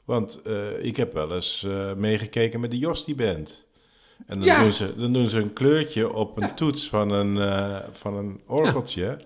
Want 0.05 0.41
eh, 0.45 0.85
ik 0.85 0.97
heb 0.97 1.13
wel 1.13 1.35
eens 1.35 1.65
eh, 1.65 1.93
meegekeken 1.95 2.61
met 2.61 2.71
de 2.71 2.79
Jostie 2.79 3.15
Band. 3.15 3.67
En 4.27 4.39
dan, 4.39 4.49
Ja. 4.49 4.63
doen 4.63 4.73
ze, 4.73 4.95
dan 4.97 5.13
doen 5.13 5.29
ze 5.29 5.41
een 5.41 5.53
kleurtje 5.53 6.13
op 6.13 6.37
een 6.43 6.55
toets 6.55 6.89
van 6.89 7.11
een, 7.11 7.37
van 7.93 8.15
een 8.17 8.41
orgeltje. 8.47 9.19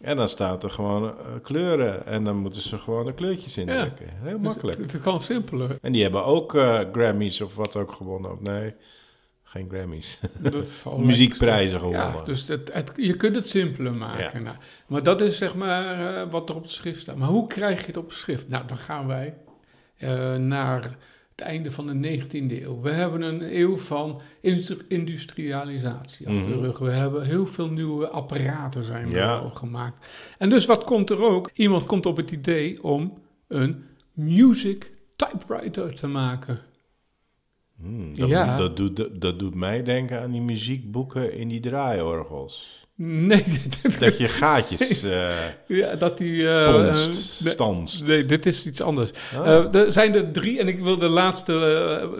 En 0.00 0.16
dan 0.16 0.28
staat 0.28 0.62
er 0.64 0.70
gewoon 0.70 1.14
kleuren. 1.42 2.06
En 2.06 2.24
dan 2.24 2.36
moeten 2.36 2.62
ze 2.62 2.78
gewoon 2.78 3.06
de 3.06 3.14
kleurtjes 3.14 3.56
indrukken. 3.56 4.06
Heel 4.08 4.36
Dus 4.38 4.46
makkelijk. 4.46 4.78
Het, 4.78 4.92
het 4.92 5.02
kan 5.02 5.22
simpeler. 5.22 5.78
En 5.82 5.92
die 5.92 6.02
hebben 6.02 6.24
ook 6.24 6.50
Grammys 6.92 7.40
of 7.40 7.56
wat 7.56 7.76
ook 7.76 7.92
gewonnen. 7.92 8.36
Nee, 8.40 8.74
geen 9.50 9.68
Grammys. 9.70 10.18
Muziekprijzen. 10.98 11.88
Ja, 11.88 12.04
gewonnen. 12.06 12.24
dus 12.24 12.48
het, 12.48 12.72
het, 12.72 12.92
je 12.96 13.16
kunt 13.16 13.34
het 13.34 13.48
simpeler 13.48 13.94
maken. 13.94 14.38
Ja. 14.38 14.44
Nou, 14.44 14.56
maar 14.86 15.02
dat 15.02 15.20
is 15.20 15.36
zeg 15.38 15.54
maar 15.54 16.16
eh, 16.22 16.30
wat 16.30 16.48
er 16.48 16.54
op 16.56 16.62
het 16.62 16.70
schrift 16.72 17.00
staat. 17.00 17.16
Maar 17.16 17.28
hoe 17.28 17.46
krijg 17.46 17.80
je 17.80 17.86
het 17.86 17.96
op 17.96 18.08
het 18.08 18.18
schrift? 18.18 18.48
Nou, 18.48 18.66
dan 18.66 18.76
gaan 18.78 19.06
wij 19.06 19.34
eh, 19.96 20.34
naar 20.36 20.82
het 21.30 21.40
einde 21.48 21.70
van 21.70 21.86
de 21.86 22.18
19e 22.20 22.62
eeuw. 22.62 22.80
We 22.80 22.90
hebben 22.90 23.22
een 23.22 23.56
eeuw 23.58 23.78
van 23.78 24.20
industri- 24.40 24.84
industrialisatie 24.88 26.26
achter 26.28 26.42
de 26.46 26.48
Mhm. 26.54 26.60
rug. 26.60 26.78
We 26.78 26.90
hebben 26.90 27.24
heel 27.26 27.46
veel 27.46 27.68
nieuwe 27.70 28.08
apparaten 28.08 28.84
zijn 28.84 29.10
Ja. 29.10 29.48
gemaakt. 29.52 30.06
En 30.38 30.48
dus 30.50 30.66
wat 30.66 30.84
komt 30.84 31.10
er 31.10 31.22
ook? 31.22 31.50
Iemand 31.54 31.86
komt 31.86 32.06
op 32.06 32.16
het 32.16 32.30
idee 32.30 32.82
om 32.82 33.18
een 33.48 33.84
music 34.12 34.92
typewriter 35.16 35.94
te 35.94 36.06
maken. 36.06 36.58
Hmm, 37.82 38.16
dat, 38.18 38.28
Ja. 38.28 38.56
dat, 38.56 38.76
doet, 38.76 39.08
dat, 39.20 39.38
doet 39.38 39.54
mij 39.54 39.82
denken 39.82 40.20
aan 40.20 40.30
die 40.30 40.40
muziekboeken 40.40 41.32
in 41.32 41.48
die 41.48 41.60
draaiorgels. 41.60 42.78
Nee, 43.02 43.44
Dat 43.98 44.18
je 44.18 44.28
gaatjes 44.28 45.02
eh 45.04 45.30
Ja, 45.66 45.94
dat 45.96 46.18
die... 46.18 46.48
eh, 46.48 46.70
ponst, 46.72 47.38
eh, 47.38 47.44
nee, 47.44 47.52
stanst. 47.54 48.06
nee, 48.06 48.24
dit 48.26 48.46
is 48.46 48.66
iets 48.66 48.80
anders. 48.80 49.10
Ah. 49.36 49.74
Er 49.74 49.92
zijn 49.92 50.14
er 50.14 50.30
drie 50.32 50.58
en 50.60 50.68
ik 50.68 50.78
wil 50.80 50.98
de 50.98 51.08
laatste, 51.08 51.52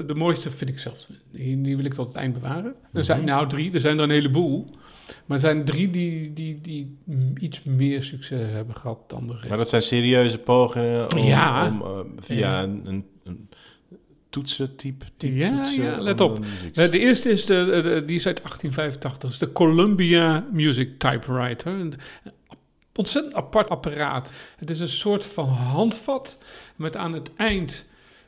de 0.07 0.15
mooiste 0.15 0.51
vind 0.51 0.71
ik 0.71 0.79
zelf. 0.79 1.07
Die, 1.33 1.61
die 1.61 1.77
wil 1.77 1.85
ik 1.85 1.95
tot 1.95 2.07
het 2.07 2.17
eind 2.17 2.33
bewaren. 2.35 2.75
Er 2.93 3.05
zijn 3.05 3.19
Mhm. 3.23 3.29
nou 3.29 3.49
drie, 3.49 3.73
er 3.73 3.81
zijn 3.81 3.97
er 3.99 4.05
een 4.05 4.11
heleboel. 4.11 4.71
Maar 5.27 5.37
er 5.37 5.41
zijn 5.45 5.65
drie 5.65 5.91
die, 5.91 6.33
die, 6.33 6.61
die 6.61 6.99
iets 7.41 7.63
meer 7.63 8.03
succes 8.03 8.51
hebben 8.53 8.75
gehad 8.77 9.09
dan 9.11 9.27
de 9.27 9.33
rest. 9.35 9.49
maar 9.49 9.59
dat 9.59 9.69
zijn 9.69 9.83
serieuze 9.83 10.39
pogingen 10.39 11.13
om, 11.13 11.19
Ja. 11.19 11.67
om 11.83 12.07
via 12.21 12.37
Ja. 12.39 12.63
een, 12.63 12.81
een, 12.85 13.05
een 13.25 13.49
toetsentype 14.31 15.05
type 15.17 15.35
Ja, 15.35 15.57
toetsen 15.57 15.83
ja, 15.85 16.01
let 16.01 16.21
op. 16.21 16.45
de 16.73 16.99
eerste 16.99 17.29
is 17.31 17.45
de, 17.47 17.65
de- 17.83 18.05
die 18.07 18.17
is 18.17 18.27
uit 18.27 18.37
1885. 18.37 19.19
Dat 19.19 19.31
is 19.31 19.39
de 19.39 19.53
Columbia 19.53 20.47
Music 20.53 20.99
Typewriter. 20.99 21.73
Een 21.73 21.95
ontzettend 22.95 23.35
apart 23.35 23.69
apparaat. 23.69 24.33
Het 24.57 24.71
is 24.71 24.81
een 24.81 24.89
soort 24.89 25.25
van 25.25 25.49
handvat 25.49 26.39
met 26.77 26.97
aan 26.97 27.13
het 27.13 27.31
eind 27.37 27.87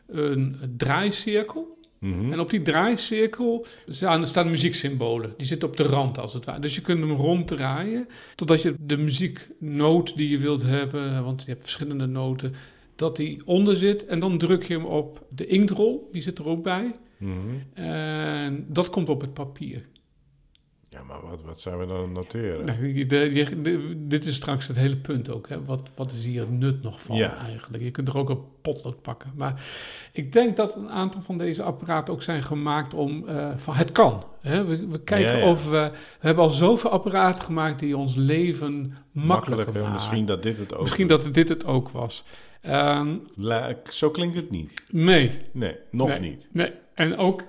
een 0.09 0.57
draaicirkel. 0.77 1.81
Mhm. 1.99 2.33
En 2.33 2.41
op 2.41 2.51
die 2.51 2.63
draaicirkel 2.63 3.67
staan, 3.89 4.27
staan 4.27 4.51
muzieksymbolen. 4.51 5.35
Die 5.37 5.47
zitten 5.47 5.69
op 5.69 5.77
de 5.77 5.83
rand 5.83 6.19
als 6.19 6.35
het 6.35 6.45
ware. 6.45 6.61
Dus 6.61 6.75
je 6.75 6.81
kunt 6.81 7.01
hem 7.01 7.13
ronddraaien 7.13 8.09
totdat 8.35 8.63
je 8.63 8.75
de 8.81 8.97
muzieknoot 8.97 10.17
die 10.17 10.29
je 10.29 10.39
wilt 10.39 10.63
hebben, 10.63 11.25
want 11.25 11.43
je 11.45 11.51
hebt 11.51 11.63
verschillende 11.63 12.07
noten, 12.07 12.55
dat 13.03 13.17
die 13.17 13.43
onder 13.45 13.77
zit. 13.77 14.07
En 14.07 14.19
dan 14.21 14.39
druk 14.39 14.63
je 14.63 14.75
hem 14.75 14.85
op 14.85 15.27
de 15.29 15.47
inktrol, 15.47 16.09
die 16.13 16.23
zit 16.23 16.39
er 16.39 16.47
ook 16.49 16.63
bij. 16.63 16.95
Mhm. 17.17 17.33
En 17.75 18.67
dat 18.69 18.91
komt 18.91 19.09
op 19.09 19.21
het 19.21 19.35
papier. 19.35 19.91
Ja, 20.89 21.03
maar 21.03 21.21
wat, 21.31 21.43
wat 21.43 21.61
zijn 21.61 21.79
we 21.79 21.87
dan 21.87 21.97
aan 21.97 22.13
noteren? 22.13 22.65
Nou, 22.65 23.05
de- 23.07 23.61
de- 23.63 23.95
dit 24.07 24.25
is 24.25 24.35
straks 24.35 24.67
het 24.67 24.77
hele 24.77 24.97
punt 24.97 25.31
ook. 25.31 25.49
Hè? 25.49 25.65
Wat, 25.65 25.91
wat 25.95 26.13
is 26.13 26.25
hier 26.25 26.41
het 26.41 26.51
nut 26.51 26.83
nog 26.83 27.01
van 27.03 27.17
Ja. 27.17 27.37
eigenlijk? 27.37 27.83
Je 27.83 27.91
kunt 27.91 28.09
er 28.09 28.17
ook 28.19 28.31
een 28.31 28.41
potlood 28.63 29.03
pakken. 29.03 29.33
Maar 29.37 29.65
ik 30.13 30.33
denk 30.33 30.57
dat 30.57 30.77
een 30.77 30.91
aantal 30.91 31.23
van 31.23 31.39
deze 31.39 31.63
apparaten 31.63 32.15
ook 32.15 32.23
zijn 32.23 32.43
gemaakt 32.45 32.95
om... 32.95 33.29
eh, 33.29 33.51
van 33.57 33.75
het 33.75 33.93
kan. 33.93 34.23
Hè? 34.41 34.65
We, 34.65 34.87
we 34.87 35.01
kijken 35.01 35.33
Ja, 35.33 35.39
ja. 35.39 35.51
of 35.51 35.65
we... 35.71 35.91
We 36.21 36.27
hebben 36.27 36.45
al 36.45 36.51
zoveel 36.51 36.91
apparaten 36.91 37.45
gemaakt 37.45 37.79
die 37.79 37.97
ons 37.97 38.15
leven 38.15 38.95
makkelijker, 39.13 39.75
maken. 39.75 39.93
Misschien 39.93 40.27
dat 40.27 40.43
dit 40.43 40.59
het 40.59 40.75
ook 40.75 40.81
Misschien 40.81 41.07
dat 41.07 41.29
dit 41.33 41.49
het 41.49 41.65
ook 41.65 41.89
was. 41.89 42.25
Ehm, 42.63 43.17
La- 43.35 43.75
zo 43.91 44.11
klinkt 44.11 44.37
het 44.37 44.51
niet. 44.51 44.83
nee, 44.91 45.31
Nee, 45.53 45.77
nog 45.91 46.09
Nee. 46.09 46.19
niet. 46.19 46.49
Nee, 46.53 46.73
en 46.95 47.17
ook 47.17 47.43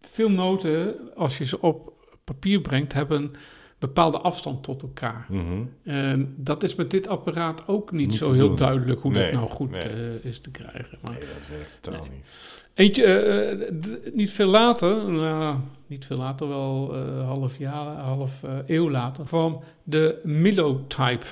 veel 0.00 0.30
noten, 0.30 0.94
als 1.14 1.38
je 1.38 1.44
ze 1.44 1.60
op 1.60 1.92
papier 2.24 2.60
brengt, 2.60 2.92
hebben 2.92 3.22
een 3.22 3.34
bepaalde 3.78 4.18
afstand 4.18 4.62
tot 4.62 4.82
elkaar. 4.82 5.26
Mhm. 5.28 5.62
En 5.84 6.34
dat 6.36 6.62
is 6.62 6.74
met 6.74 6.90
dit 6.90 7.08
apparaat 7.08 7.66
ook 7.68 7.92
niet, 7.92 8.08
Niet 8.08 8.18
zo 8.18 8.32
heel 8.32 8.46
doen. 8.46 8.56
duidelijk 8.56 9.00
hoe 9.00 9.12
dat 9.12 9.32
nou 9.32 9.50
goed 9.50 9.70
nee. 9.70 9.82
eh, 9.82 10.24
is 10.24 10.40
te 10.40 10.50
krijgen. 10.50 10.98
Maar 11.02 11.10
Nee, 11.12 11.20
dat 11.20 11.48
werkt 11.56 11.78
totaal 11.80 12.02
niet. 12.12 12.26
eentje, 12.74 13.04
eh, 13.04 13.68
d- 13.80 14.14
niet 14.14 14.30
veel 14.30 14.46
later, 14.48 15.10
nou, 15.10 15.56
niet 15.86 16.06
veel 16.06 16.16
later, 16.16 16.48
wel 16.48 16.94
eh 16.96 17.26
half 17.26 17.58
jaar, 17.58 17.96
half 17.96 18.42
eh, 18.42 18.56
eeuw 18.66 18.90
later, 18.90 19.24
kwam 19.24 19.60
de 19.82 20.20
Milotype. 20.22 21.26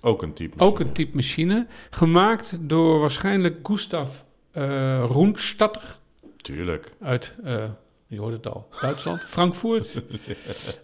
Ook 0.00 0.22
een 0.22 0.32
type. 0.32 0.64
Ook 0.64 0.80
een 0.80 0.92
type 0.92 1.16
machine, 1.16 1.66
gemaakt 1.90 2.56
door 2.60 3.00
waarschijnlijk 3.00 3.58
Gustav 3.62 4.10
eh 4.52 5.04
Roenstatter. 5.08 5.98
Tuurlijk. 6.36 6.92
uit, 7.00 7.34
eh, 7.44 7.64
je 8.08 8.18
hoort 8.18 8.32
het 8.32 8.48
al, 8.48 8.68
Duitsland, 8.80 9.20
Frankfurt. 9.36 10.02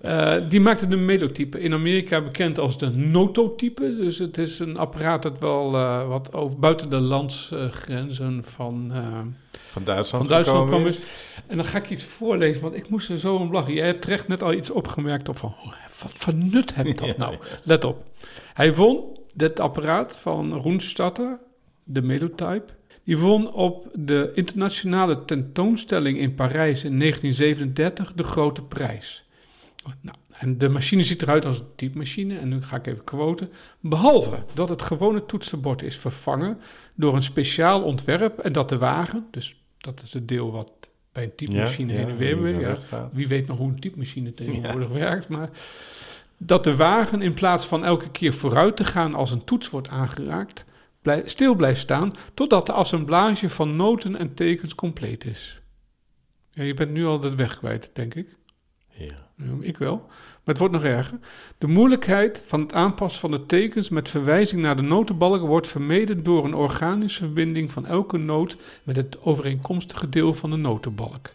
Eh, 0.00 0.34
die 0.48 0.60
maakte 0.60 0.88
de 0.88 0.96
melotype. 0.96 1.60
In 1.60 1.72
Amerika 1.72 2.22
bekend 2.22 2.58
als 2.58 2.78
de 2.78 2.90
nototype. 2.90 3.96
Dus 3.96 4.18
het 4.18 4.38
is 4.38 4.58
een 4.58 4.76
apparaat 4.76 5.22
dat 5.22 5.38
wel 5.38 5.74
eh, 5.74 6.08
wat 6.08 6.32
over, 6.32 6.58
buiten 6.58 6.90
de 6.90 7.00
landsgrenzen 7.00 8.44
van, 8.44 8.90
eh, 8.92 9.20
Van 9.70 9.84
Duitsland, 9.84 10.24
van 10.24 10.32
Duitsland 10.32 10.68
kwam. 10.68 10.68
gekomen 10.68 10.88
is. 10.88 11.04
En 11.46 11.56
dan 11.56 11.66
ga 11.66 11.78
ik 11.78 11.90
iets 11.90 12.04
voorlezen, 12.04 12.62
want 12.62 12.76
ik 12.76 12.88
moest 12.88 13.08
er 13.08 13.18
zo 13.18 13.34
om 13.34 13.52
lachen. 13.52 13.74
Jij 13.74 13.86
hebt 13.86 14.02
terecht 14.02 14.28
net 14.28 14.42
al 14.42 14.52
iets 14.52 14.70
opgemerkt 14.70 15.28
op 15.28 15.38
van, 15.38 15.54
oh, 15.64 15.72
wat 16.02 16.12
voor 16.12 16.34
nut 16.34 16.74
heeft 16.74 16.98
dat 17.06 17.16
nou? 17.16 17.36
Let 17.62 17.84
op. 17.84 18.04
Hij 18.54 18.74
won 18.74 19.18
dit 19.34 19.60
apparaat 19.60 20.16
van 20.16 20.52
Roenstatter, 20.52 21.38
de 21.84 22.02
Melotype. 22.02 22.64
Die 23.04 23.18
won 23.18 23.52
op 23.52 23.88
de 23.94 24.30
internationale 24.34 25.24
tentoonstelling 25.24 26.18
in 26.18 26.34
Parijs 26.34 26.84
in 26.84 26.98
1937 26.98 28.12
de 28.14 28.22
grote 28.22 28.62
prijs. 28.62 29.24
Nou, 30.00 30.16
en 30.30 30.58
de 30.58 30.68
machine 30.68 31.02
ziet 31.02 31.22
eruit 31.22 31.46
als 31.46 31.58
een 31.58 31.74
typemachine, 31.76 32.38
en 32.38 32.48
nu 32.48 32.62
ga 32.62 32.76
ik 32.76 32.86
even 32.86 33.04
quoten. 33.04 33.50
Behalve 33.80 34.44
dat 34.54 34.68
het 34.68 34.82
gewone 34.82 35.26
toetsenbord 35.26 35.82
is 35.82 35.96
vervangen 35.96 36.58
door 36.94 37.14
een 37.14 37.22
speciaal 37.22 37.82
ontwerp 37.82 38.38
en 38.38 38.52
dat 38.52 38.68
de 38.68 38.78
wagen, 38.78 39.26
dus 39.30 39.62
dat 39.78 40.02
is 40.02 40.12
het 40.12 40.28
deel 40.28 40.52
wat 40.52 40.72
bij 41.12 41.22
een 41.22 41.34
typemachine 41.34 41.92
Ja, 41.92 41.98
heen 41.98 42.08
en 42.08 42.16
weer 42.16 42.36
beweegt. 42.36 42.86
Ja, 42.90 43.08
wie 43.12 43.28
weet 43.28 43.46
nog 43.46 43.58
hoe 43.58 43.68
een 43.68 43.80
typemachine 43.80 44.34
tegenwoordig 44.34 44.88
werkt, 44.88 45.28
maar 45.28 45.50
dat 46.36 46.64
de 46.64 46.76
wagen 46.76 47.22
in 47.22 47.34
plaats 47.34 47.66
van 47.66 47.84
elke 47.84 48.10
keer 48.10 48.32
vooruit 48.32 48.76
te 48.76 48.84
gaan 48.84 49.14
als 49.14 49.30
een 49.30 49.44
toets 49.44 49.70
wordt 49.70 49.88
aangeraakt, 49.88 50.64
blij- 51.02 51.22
stil 51.24 51.54
blijft 51.54 51.80
staan 51.80 52.14
totdat 52.34 52.66
de 52.66 52.72
assemblage 52.72 53.50
van 53.50 53.76
noten 53.76 54.16
en 54.16 54.34
tekens 54.34 54.74
compleet 54.74 55.24
is. 55.24 55.60
Ja, 56.50 56.62
je 56.62 56.74
bent 56.74 56.90
nu 56.90 57.06
al 57.06 57.20
de 57.20 57.34
weg 57.34 57.58
kwijt, 57.58 57.90
denk 57.92 58.14
ik. 58.14 58.36
Ja. 58.88 59.30
Ja, 59.36 59.52
ik 59.60 59.76
wel. 59.78 59.96
Maar 60.06 60.54
het 60.54 60.58
wordt 60.58 60.74
nog 60.74 60.84
erger. 60.84 61.18
De 61.58 61.66
moeilijkheid 61.66 62.42
van 62.46 62.60
het 62.60 62.72
aanpassen 62.72 63.20
van 63.20 63.30
de 63.30 63.46
tekens 63.46 63.88
met 63.88 64.08
verwijzing 64.08 64.62
naar 64.62 64.76
de 64.76 64.82
notenbalken 64.82 65.46
wordt 65.46 65.68
vermeden 65.68 66.22
door 66.22 66.44
een 66.44 66.54
organische 66.54 67.24
verbinding 67.24 67.72
van 67.72 67.86
elke 67.86 68.18
noot 68.18 68.56
met 68.82 68.96
het 68.96 69.22
overeenkomstige 69.22 70.08
deel 70.08 70.34
van 70.34 70.50
de 70.50 70.56
notenbalk. 70.56 71.30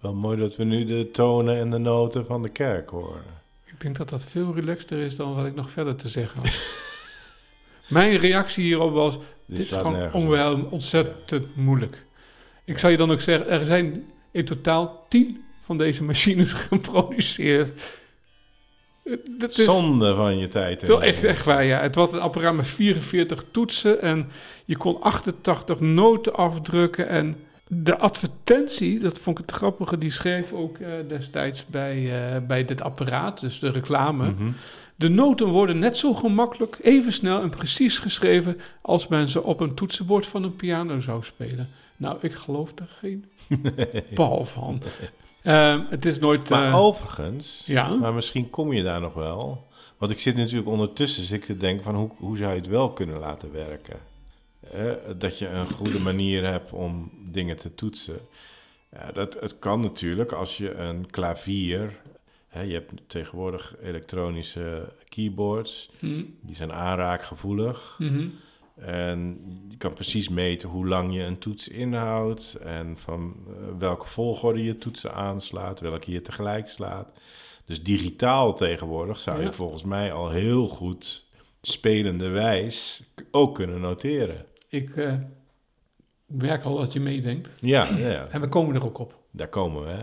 Wel 0.00 0.14
mooi 0.14 0.38
dat 0.38 0.56
we 0.56 0.64
nu 0.64 0.84
de 0.84 1.10
tonen 1.10 1.58
en 1.58 1.70
de 1.70 1.78
noten 1.78 2.26
van 2.26 2.42
de 2.42 2.48
kerk 2.48 2.90
horen. 2.90 3.22
Ik 3.64 3.80
denk 3.80 3.96
dat 3.96 4.08
dat 4.08 4.24
veel 4.24 4.54
relaxter 4.54 4.98
is 4.98 5.16
dan 5.16 5.34
wat 5.34 5.46
ik 5.46 5.54
nog 5.54 5.70
verder 5.70 5.96
te 5.96 6.08
zeggen 6.08 6.40
had. 6.40 6.50
Mijn 7.92 8.16
reactie 8.16 8.64
hierop 8.64 8.92
was: 8.92 9.18
dit 9.46 9.58
is 9.58 9.72
gewoon 9.72 10.12
onwel, 10.12 10.66
ontzettend 10.70 11.56
moeilijk. 11.56 12.06
Ik 12.64 12.78
zou 12.78 12.92
je 12.92 12.98
dan 12.98 13.10
ook 13.10 13.20
zeggen: 13.20 13.48
er 13.48 13.66
zijn 13.66 14.04
in 14.30 14.44
totaal 14.44 15.06
tien 15.08 15.44
van 15.64 15.78
deze 15.78 16.04
machines 16.04 16.52
geproduceerd. 16.68 17.72
Dat 19.38 19.58
is 19.58 19.64
Zonde 19.64 20.14
van 20.14 20.38
je 20.38 20.48
tijd. 20.48 20.84
toch 20.84 21.02
echt, 21.02 21.24
echt 21.24 21.44
waar, 21.44 21.64
ja. 21.64 21.80
Het 21.80 21.94
was 21.94 22.12
een 22.12 22.20
apparaat 22.20 22.54
met 22.54 22.66
44 22.66 23.44
toetsen 23.50 24.00
en 24.00 24.30
je 24.64 24.76
kon 24.76 25.00
88 25.00 25.80
noten 25.80 26.34
afdrukken. 26.34 27.08
En 27.08 27.36
de 27.68 27.98
advertentie, 27.98 28.98
dat 28.98 29.18
vond 29.18 29.38
ik 29.38 29.44
het 29.46 29.56
grappige, 29.56 29.98
die 29.98 30.10
schreef 30.10 30.52
ook 30.52 30.78
eh, 30.78 30.88
destijds 31.08 31.66
bij, 31.66 32.26
eh, 32.34 32.46
bij 32.46 32.64
dit 32.64 32.82
apparaat, 32.82 33.40
dus 33.40 33.58
de 33.58 33.70
reclame. 33.70 34.30
Mhm. 34.30 34.50
De 35.02 35.08
noten 35.08 35.46
worden 35.46 35.78
net 35.78 35.96
zo 35.96 36.14
gemakkelijk, 36.14 36.78
even 36.82 37.12
snel 37.12 37.40
en 37.40 37.50
precies 37.50 37.98
geschreven 37.98 38.60
als 38.80 39.08
men 39.08 39.28
ze 39.28 39.42
op 39.42 39.60
een 39.60 39.74
toetsenbord 39.74 40.26
van 40.26 40.42
een 40.42 40.56
piano 40.56 41.00
zou 41.00 41.22
spelen. 41.22 41.68
Nou, 41.96 42.18
ik 42.20 42.32
geloof 42.32 42.72
er 42.78 42.88
geen 42.98 43.24
bal 44.14 44.44
van. 44.44 44.82
Ehm, 45.42 45.80
het 45.88 46.04
is 46.04 46.18
nooit. 46.18 46.48
Maar 46.48 46.68
eh, 46.68 46.80
overigens, 46.80 47.62
ja, 47.66 47.94
maar 47.94 48.14
misschien 48.14 48.50
kom 48.50 48.72
je 48.72 48.82
daar 48.82 49.00
nog 49.00 49.14
wel. 49.14 49.66
Want 49.98 50.12
ik 50.12 50.18
zit 50.18 50.36
natuurlijk 50.36 50.68
ondertussen 50.68 51.24
zit 51.24 51.38
ik 51.38 51.44
te 51.44 51.56
denken 51.56 51.84
van 51.84 51.94
hoe, 51.94 52.10
hoe 52.16 52.36
zou 52.36 52.50
je 52.50 52.60
het 52.60 52.68
wel 52.68 52.92
kunnen 52.92 53.18
laten 53.18 53.52
werken? 53.52 53.96
Dat 55.18 55.38
je 55.38 55.48
een 55.48 55.70
goede 55.70 56.00
manier 56.00 56.46
hebt 56.46 56.72
om 56.72 57.10
dingen 57.30 57.56
te 57.56 57.74
toetsen. 57.74 58.20
Ja, 58.92 59.12
dat, 59.12 59.36
het 59.40 59.58
kan 59.58 59.80
natuurlijk 59.80 60.32
als 60.32 60.56
je 60.56 60.74
een 60.74 61.10
klavier... 61.10 62.00
Hè, 62.52 62.60
je 62.60 62.72
hebt 62.72 62.92
tegenwoordig 63.06 63.74
elektronische 63.82 64.92
keyboards. 65.08 65.90
Hm, 65.98 66.22
Die 66.40 66.56
zijn 66.56 66.72
aanraakgevoelig. 66.72 67.96
mhm. 67.98 68.28
En 68.76 69.40
je 69.68 69.76
kan 69.76 69.92
precies 69.92 70.28
meten 70.28 70.68
hoe 70.68 70.86
lang 70.88 71.14
je 71.14 71.22
een 71.22 71.38
toets 71.38 71.68
inhoudt 71.68 72.54
en 72.54 72.98
van 72.98 73.34
eh, 73.46 73.52
welke 73.78 74.06
volgorde 74.06 74.64
je 74.64 74.76
toetsen 74.78 75.14
aanslaat, 75.14 75.80
welke 75.80 76.10
je 76.10 76.20
tegelijk 76.22 76.68
slaat. 76.68 77.08
Dus 77.64 77.82
digitaal 77.82 78.54
tegenwoordig 78.54 79.20
zou 79.20 79.38
je 79.38 79.44
Ja. 79.44 79.52
volgens 79.52 79.82
mij 79.82 80.12
al 80.12 80.30
heel 80.30 80.66
goed 80.68 81.28
spelende 81.62 82.28
wijs 82.28 83.02
ook 83.30 83.54
kunnen 83.54 83.80
noteren. 83.80 84.44
Ik 84.68 84.96
eh, 84.96 85.14
merk 86.26 86.64
al 86.64 86.76
dat 86.76 86.92
je 86.92 87.00
meedenkt. 87.00 87.50
Ja, 87.60 87.88
ja, 87.88 88.10
ja. 88.10 88.26
En 88.30 88.40
we 88.40 88.48
komen 88.48 88.74
er 88.74 88.84
ook 88.84 88.98
op. 88.98 89.18
daar 89.30 89.48
komen 89.48 89.82
we. 89.82 89.88
Hè? 89.88 90.02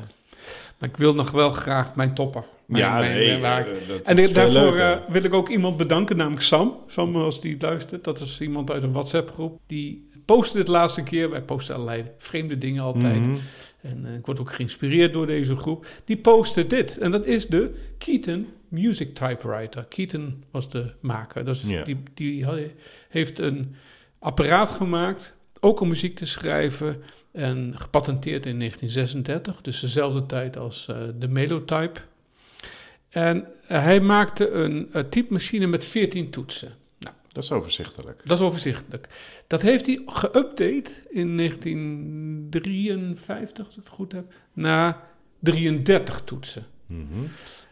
Maar 0.79 0.89
ik 0.89 0.97
wil 0.97 1.13
nog 1.13 1.31
wel 1.31 1.49
graag 1.49 1.95
mijn 1.95 2.13
topper. 2.13 2.43
Mijn, 2.65 2.83
ja, 2.83 2.99
mijn- 2.99 3.13
nee, 3.17 3.37
mijn- 3.39 3.65
eh, 3.65 4.25
En 4.25 4.33
daarvoor 4.33 4.75
eh, 4.75 4.97
wil 5.09 5.23
ik 5.23 5.33
ook 5.33 5.49
iemand 5.49 5.77
bedanken, 5.77 6.17
namelijk 6.17 6.41
Sam. 6.41 6.77
Sam, 6.87 7.15
als 7.15 7.41
die 7.41 7.55
luistert, 7.59 8.03
dat 8.03 8.19
is 8.19 8.41
iemand 8.41 8.71
uit 8.71 8.83
een 8.83 8.91
WhatsApp-groep. 8.91 9.59
Die 9.67 10.07
postte 10.25 10.57
dit 10.57 10.67
laatste 10.67 11.03
keer. 11.03 11.29
Wij 11.29 11.41
posten 11.41 11.75
allerlei 11.75 12.03
vreemde 12.17 12.57
dingen 12.57 12.83
altijd. 12.83 13.27
Mhm. 13.27 13.35
En 13.81 14.05
eh, 14.05 14.13
ik 14.13 14.25
word 14.25 14.39
ook 14.39 14.53
geïnspireerd 14.53 15.13
door 15.13 15.27
deze 15.27 15.55
groep. 15.55 15.85
Die 16.05 16.17
postte 16.17 16.67
dit. 16.67 16.97
En 16.97 17.11
dat 17.11 17.25
is 17.25 17.47
de 17.47 17.73
Keaton 17.97 18.47
Music 18.67 19.15
Typewriter. 19.15 19.85
Keaton 19.85 20.43
was 20.51 20.69
de 20.69 20.93
maker. 21.01 21.45
Dus 21.45 21.63
Ja. 21.67 21.83
die, 21.83 21.97
die 22.13 22.45
heeft 23.09 23.39
een 23.39 23.75
apparaat 24.19 24.71
gemaakt, 24.71 25.35
ook 25.59 25.79
om 25.79 25.87
muziek 25.87 26.15
te 26.15 26.25
schrijven. 26.25 27.01
En 27.31 27.73
gepatenteerd 27.77 28.45
in 28.45 28.57
1936, 28.57 29.61
dus 29.61 29.79
dezelfde 29.79 30.25
tijd 30.25 30.57
als 30.57 30.87
eh, 30.87 30.97
de 31.19 31.27
Melotype. 31.27 31.99
En 33.09 33.47
eh, 33.67 33.83
hij 33.83 34.01
maakte 34.01 34.49
een 34.49 34.89
eh, 34.93 35.03
typemachine 35.03 35.67
met 35.67 35.85
14 35.85 36.29
toetsen. 36.29 36.77
Dat 37.31 37.43
is 37.43 37.51
overzichtelijk. 37.51 38.21
Dat 38.25 38.39
is 38.39 38.45
overzichtelijk. 38.45 39.09
Dat 39.47 39.61
heeft 39.61 39.85
hij 39.85 40.01
geüpdate 40.05 40.91
in 41.09 41.37
1953, 41.37 43.65
als 43.65 43.77
ik 43.77 43.83
het 43.83 43.93
goed 43.93 44.11
heb, 44.11 44.33
naar 44.53 45.01
33 45.39 46.21
toetsen. 46.21 46.65
Mhm. 46.85 47.03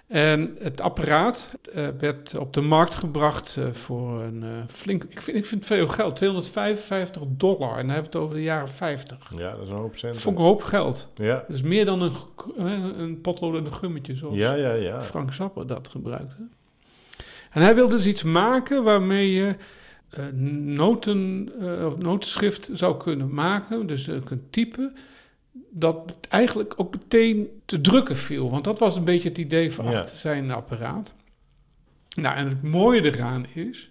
En 0.07 0.55
het 0.59 0.81
apparaat 0.81 1.51
eh, 1.73 1.87
werd 1.99 2.37
op 2.37 2.53
de 2.53 2.61
markt 2.61 2.95
gebracht 2.95 3.57
eh, 3.57 3.73
voor 3.73 4.21
een 4.21 4.43
eh, 4.43 4.49
flink, 4.67 5.03
ik 5.03 5.21
vind, 5.21 5.37
ik 5.37 5.45
vind 5.45 5.65
veel 5.65 5.87
geld, 5.87 6.15
255 6.15 7.21
dollar. 7.27 7.77
En 7.77 7.85
dan 7.85 7.89
hebben 7.89 8.11
we 8.11 8.17
het 8.17 8.25
over 8.25 8.35
de 8.35 8.43
jaren 8.43 8.69
50. 8.69 9.31
Ja, 9.37 9.51
dat 9.51 9.61
is 9.61 9.69
een 9.69 9.75
hoop 9.75 9.97
centen. 9.97 10.21
vond 10.21 10.35
ik 10.35 10.41
een 10.41 10.47
hoop 10.47 10.63
geld. 10.63 11.11
Ja. 11.15 11.33
Dat 11.47 11.55
is 11.55 11.61
meer 11.61 11.85
dan 11.85 12.01
een, 12.01 12.13
een 12.99 13.21
potlood 13.21 13.55
en 13.55 13.65
een 13.65 13.73
gummetje, 13.73 14.15
zoals 14.15 14.35
ja, 14.35 14.53
ja, 14.53 14.73
ja. 14.73 15.01
Frank 15.01 15.33
Zappa 15.33 15.63
dat 15.63 15.87
gebruikte. 15.87 16.47
En 17.51 17.61
hij 17.61 17.75
wilde 17.75 17.95
dus 17.95 18.05
iets 18.05 18.23
maken 18.23 18.83
waarmee 18.83 19.31
je 19.31 19.55
noten, 20.63 21.49
of 21.85 21.97
notenschrift 21.97 22.69
zou 22.73 22.97
kunnen 22.97 23.33
maken, 23.33 23.87
dus 23.87 24.07
eh, 24.07 24.15
kunt 24.23 24.51
typen, 24.51 24.95
dat 25.71 26.17
eigenlijk 26.29 26.73
ook 26.77 26.93
meteen 26.93 27.47
te 27.65 27.81
drukken 27.81 28.15
viel. 28.15 28.49
Want 28.49 28.63
dat 28.63 28.79
was 28.79 28.95
een 28.95 29.03
beetje 29.03 29.29
het 29.29 29.37
idee 29.37 29.71
van 29.71 29.85
Ja. 29.91 29.99
achter 29.99 30.17
zijn 30.17 30.51
apparaat. 30.51 31.13
Nou, 32.15 32.35
en 32.35 32.47
het 32.47 32.63
mooie 32.63 33.01
eraan 33.03 33.45
is, 33.53 33.89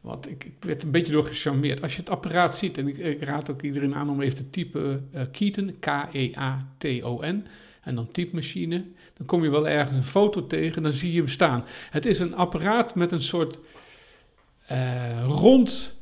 want 0.00 0.30
ik, 0.30 0.44
ik 0.44 0.54
werd 0.60 0.82
een 0.82 0.90
beetje 0.90 1.12
door 1.12 1.24
gecharmeerd. 1.24 1.82
Als 1.82 1.94
je 1.94 2.00
het 2.00 2.10
apparaat 2.10 2.56
ziet, 2.56 2.78
en 2.78 2.88
ik, 2.88 2.98
ik 2.98 3.22
raad 3.22 3.50
ook 3.50 3.62
iedereen 3.62 3.94
aan 3.94 4.10
om 4.10 4.20
even 4.20 4.36
te 4.36 4.50
typen 4.50 5.08
eh 5.12 5.22
Keaton, 5.32 5.76
K-E-A-T-O-N, 5.80 7.46
en 7.80 7.94
dan 7.94 8.10
typemachine, 8.10 8.84
dan 9.16 9.26
kom 9.26 9.42
je 9.42 9.50
wel 9.50 9.68
ergens 9.68 9.96
een 9.96 10.04
foto 10.04 10.46
tegen, 10.46 10.82
dan 10.82 10.92
zie 10.92 11.12
je 11.12 11.18
hem 11.18 11.28
staan. 11.28 11.64
Het 11.90 12.06
is 12.06 12.18
een 12.18 12.34
apparaat 12.34 12.94
met 12.94 13.12
een 13.12 13.22
soort 13.22 13.58
eh, 14.66 15.24
rond 15.26 15.98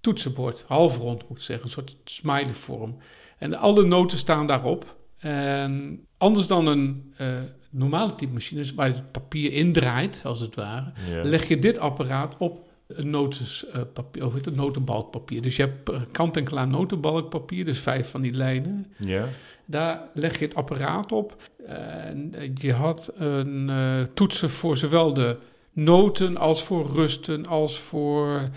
toetsenbord, 0.00 0.64
half 0.66 0.96
rond 0.96 1.28
moet 1.28 1.38
ik 1.38 1.44
zeggen, 1.44 1.64
een 1.64 1.70
soort 1.70 1.96
smiley 2.04 2.52
vorm. 2.52 2.96
En 3.40 3.54
alle 3.54 3.84
noten 3.84 4.18
staan 4.18 4.46
daarop. 4.46 4.96
En 5.18 6.04
anders 6.18 6.46
dan 6.46 6.66
een 6.66 7.12
eh, 7.16 7.26
normale 7.70 8.14
typemachine, 8.14 8.60
dus 8.60 8.74
waar 8.74 8.88
je 8.88 8.94
het 8.94 9.12
papier 9.12 9.52
indraait, 9.52 10.20
als 10.24 10.40
het 10.40 10.54
ware, 10.54 10.92
leg 11.22 11.48
je 11.48 11.58
dit 11.58 11.78
apparaat 11.78 12.36
op 12.38 12.68
een 12.86 13.10
notenpapier, 13.10 14.24
of 14.24 14.34
het 14.34 14.56
notenbalkpapier. 14.56 15.42
Dus 15.42 15.56
je 15.56 15.62
hebt 15.62 15.90
eh, 15.90 16.00
kant-en-klaar 16.12 16.68
notenbalkpapier, 16.68 17.64
dus 17.64 17.78
vijf 17.78 18.10
van 18.10 18.20
die 18.20 18.32
lijnen. 18.32 18.92
ja. 18.96 19.24
Daar 19.64 20.00
leg 20.14 20.38
je 20.38 20.44
het 20.44 20.54
apparaat 20.54 21.12
op. 21.12 21.36
En 21.66 22.34
eh, 22.34 22.50
je 22.54 22.72
had 22.72 23.12
een 23.16 23.70
eh, 23.70 24.00
toetsen 24.14 24.50
voor 24.50 24.76
zowel 24.76 25.12
de 25.12 25.36
noten 25.72 26.36
als 26.36 26.62
voor 26.62 26.90
rusten, 26.94 27.46
als 27.46 27.78
voor... 27.78 28.48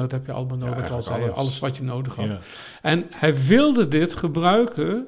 Dat 0.00 0.12
heb 0.12 0.26
je 0.26 0.32
allemaal 0.32 0.56
nodig, 0.56 0.88
Ja, 0.88 0.94
al 0.94 1.02
zei, 1.02 1.22
alles. 1.22 1.34
alles 1.34 1.58
wat 1.58 1.76
je 1.76 1.82
nodig 1.82 2.14
had. 2.16 2.26
ja. 2.26 2.38
En 2.82 3.06
hij 3.10 3.44
wilde 3.46 3.88
dit 3.88 4.14
gebruiken 4.14 5.06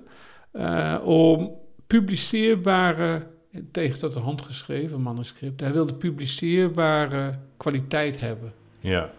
eh, 0.53 0.97
om 1.05 1.53
publiceerbare, 1.87 3.27
tegen 3.71 3.99
tot 3.99 4.15
een 4.15 4.23
handgeschreven 4.23 5.03
manuscript, 5.03 5.61
hij 5.61 5.73
wilde 5.73 5.95
publiceerbare 5.95 7.39
kwaliteit 7.57 8.21
hebben. 8.21 8.53
ja. 8.81 9.11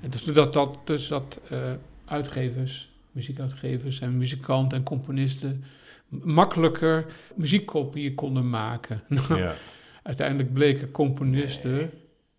En 0.00 0.10
dus 0.10 0.22
dat, 0.24 0.52
dat, 0.52 0.78
dus 0.84 1.08
dat 1.08 1.40
eh, 1.50 1.58
uitgevers, 2.04 2.90
muziekuitgevers 3.12 4.00
en 4.00 4.16
muzikanten 4.16 4.78
en 4.78 4.84
componisten 4.84 5.64
makkelijker 6.08 7.06
muziekkopieën 7.34 8.14
konden 8.14 8.50
maken. 8.50 9.02
Nou, 9.08 9.36
ja. 9.42 9.54
Uiteindelijk 10.02 10.52
bleken 10.52 10.90
componisten 10.90 11.90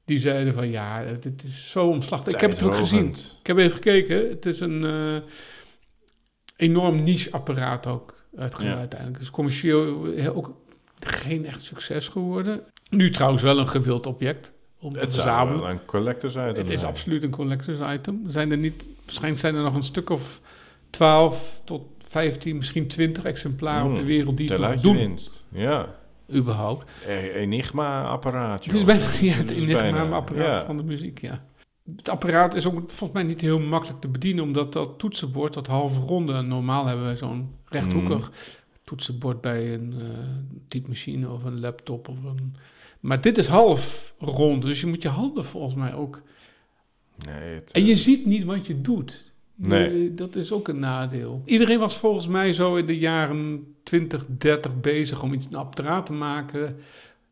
die 0.08 0.20
zeiden 0.20 0.54
van 0.54 0.70
ja, 0.70 1.04
dit 1.20 1.44
is 1.44 1.72
zo 1.72 1.88
omslachtig. 1.88 2.34
Ik 2.34 2.40
heb 2.40 2.52
het 2.52 2.64
ook 2.64 2.76
gezien. 2.76 3.16
Ik 3.40 3.48
heb 3.48 3.58
even 3.58 3.72
gekeken. 3.72 4.30
Het 4.30 4.46
is 4.46 4.60
een 4.60 4.86
eh, 4.86 5.22
enorm 6.56 7.04
niche 7.04 7.32
apparaat 7.32 7.88
ook 7.88 8.26
uitgegaan 8.38 8.72
Ja. 8.72 8.78
uiteindelijk. 8.78 9.20
Dus 9.20 9.30
commercieel 9.30 10.06
ook 10.34 10.52
geen 11.00 11.46
echt 11.46 11.62
succes 11.64 12.08
geworden. 12.08 12.62
Nu 12.90 13.12
trouwens 13.12 13.42
wel 13.44 13.60
een 13.60 13.68
gewild 13.70 14.06
object 14.06 14.54
om 14.80 14.94
te 14.94 15.00
Het 15.00 15.14
zou 15.14 15.28
verzamelen. 15.28 15.62
wel 15.62 15.70
een 15.70 15.86
collectors 15.86 16.34
item 16.34 16.56
Het 16.56 16.70
is 16.70 16.84
absoluut 16.84 17.24
een 17.24 17.30
collectors 17.30 17.94
item. 17.94 18.24
Zijn 18.28 18.52
er 18.52 18.58
niet, 18.58 18.88
waarschijnlijk 19.06 19.40
zijn 19.42 19.56
er 19.56 19.62
nog 19.64 19.76
een 19.76 19.84
stuk 19.84 20.10
of 20.10 20.42
12 20.90 21.62
tot 21.66 21.82
15, 22.08 22.58
misschien 22.58 22.88
20 22.88 23.24
exemplaren 23.24 23.90
op 23.90 23.96
de 23.96 24.02
Mm, 24.02 24.08
wereld 24.08 24.38
die 24.38 24.52
het 24.52 24.60
nog 24.62 24.82
doen, 24.82 24.96
winst. 24.98 25.46
Ja. 25.52 25.96
Überhaupt. 26.34 26.92
E- 27.08 27.30
Enigma-apparaat. 27.30 28.66
Het 28.66 28.74
is 28.74 28.84
bijna 28.84 29.02
ja, 29.22 29.34
Het 29.34 29.38
het 29.38 29.50
is 29.50 29.58
enigma 29.64 29.82
bijna- 29.82 30.16
apparaat 30.16 30.54
ja. 30.54 30.66
van 30.66 30.78
de 30.78 30.84
muziek, 30.84 31.22
ja. 31.22 31.46
Het 31.96 32.10
apparaat 32.10 32.54
is 32.56 32.66
ook 32.68 32.74
volgens 32.74 33.12
mij 33.12 33.24
niet 33.24 33.42
heel 33.42 33.60
makkelijk 33.60 34.02
te 34.02 34.08
bedienen, 34.08 34.44
omdat 34.44 34.74
dat 34.74 35.00
toetsenbord, 35.00 35.54
dat 35.54 35.68
halve 35.68 36.00
ronde, 36.02 36.42
normaal 36.42 36.86
hebben 36.86 37.08
we 37.10 37.16
zo'n 37.16 37.50
rechthoekig 37.66 38.28
Mm. 38.28 38.34
toetsenbord 38.84 39.42
bij 39.42 39.74
een 39.74 39.94
eh 40.00 40.06
typemachine 40.68 41.30
of 41.30 41.44
een 41.44 41.60
laptop. 41.60 42.08
Of 42.08 42.24
een, 42.24 42.56
maar 43.00 43.22
dit 43.22 43.38
is 43.38 43.48
half 43.48 44.14
rond, 44.20 44.62
dus 44.62 44.80
je 44.82 44.88
moet 44.88 45.02
je 45.02 45.10
handen 45.10 45.46
volgens 45.46 45.76
mij 45.76 45.94
ook 45.94 46.22
Nee, 47.26 47.54
het, 47.56 47.72
En 47.72 47.86
je 47.86 47.96
ziet 47.96 48.26
niet 48.26 48.44
wat 48.44 48.68
je 48.68 48.82
doet. 48.82 49.34
Nee. 49.60 50.14
Dat 50.14 50.36
is 50.36 50.52
ook 50.52 50.68
een 50.68 50.80
nadeel. 50.80 51.42
Iedereen 51.46 51.80
was 51.80 51.98
volgens 51.98 52.28
mij 52.28 52.54
zo 52.54 52.76
in 52.76 52.86
de 52.86 52.98
jaren 52.98 53.76
20, 53.84 54.26
30 54.28 54.80
bezig 54.82 55.24
om 55.24 55.34
iets 55.34 55.46
een 55.46 55.56
apparaat 55.56 56.06
te 56.06 56.14
maken, 56.14 56.76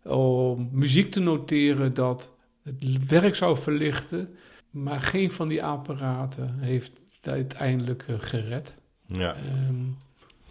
om 0.03 0.69
muziek 0.71 1.11
te 1.11 1.19
noteren 1.19 1.93
dat 1.93 2.31
het 2.63 3.07
werk 3.07 3.35
zou 3.35 3.57
verlichten. 3.57 4.35
Maar 4.69 5.01
geen 5.01 5.31
van 5.31 5.47
die 5.47 5.63
apparaten 5.63 6.55
heeft 6.59 6.91
het 7.15 7.33
uiteindelijk 7.33 8.03
eh, 8.07 8.15
gered. 8.19 8.75
ja. 9.07 9.35
Ehm, 9.35 9.75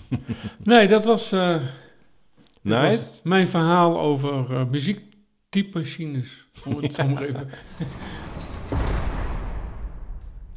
nee, 0.73 0.89
dat 0.89 1.05
was, 1.05 1.33
eh, 1.33 1.49
dat 2.63 2.83
Nice. 2.83 2.97
was 2.97 3.21
mijn 3.25 3.49
verhaal 3.49 4.01
over 4.01 4.55
eh 4.55 4.65
muziektypemachines. 4.71 6.47
Om 6.65 6.83
het 6.83 6.95
zo 6.95 7.09
maar 7.09 7.23
even 7.23 7.49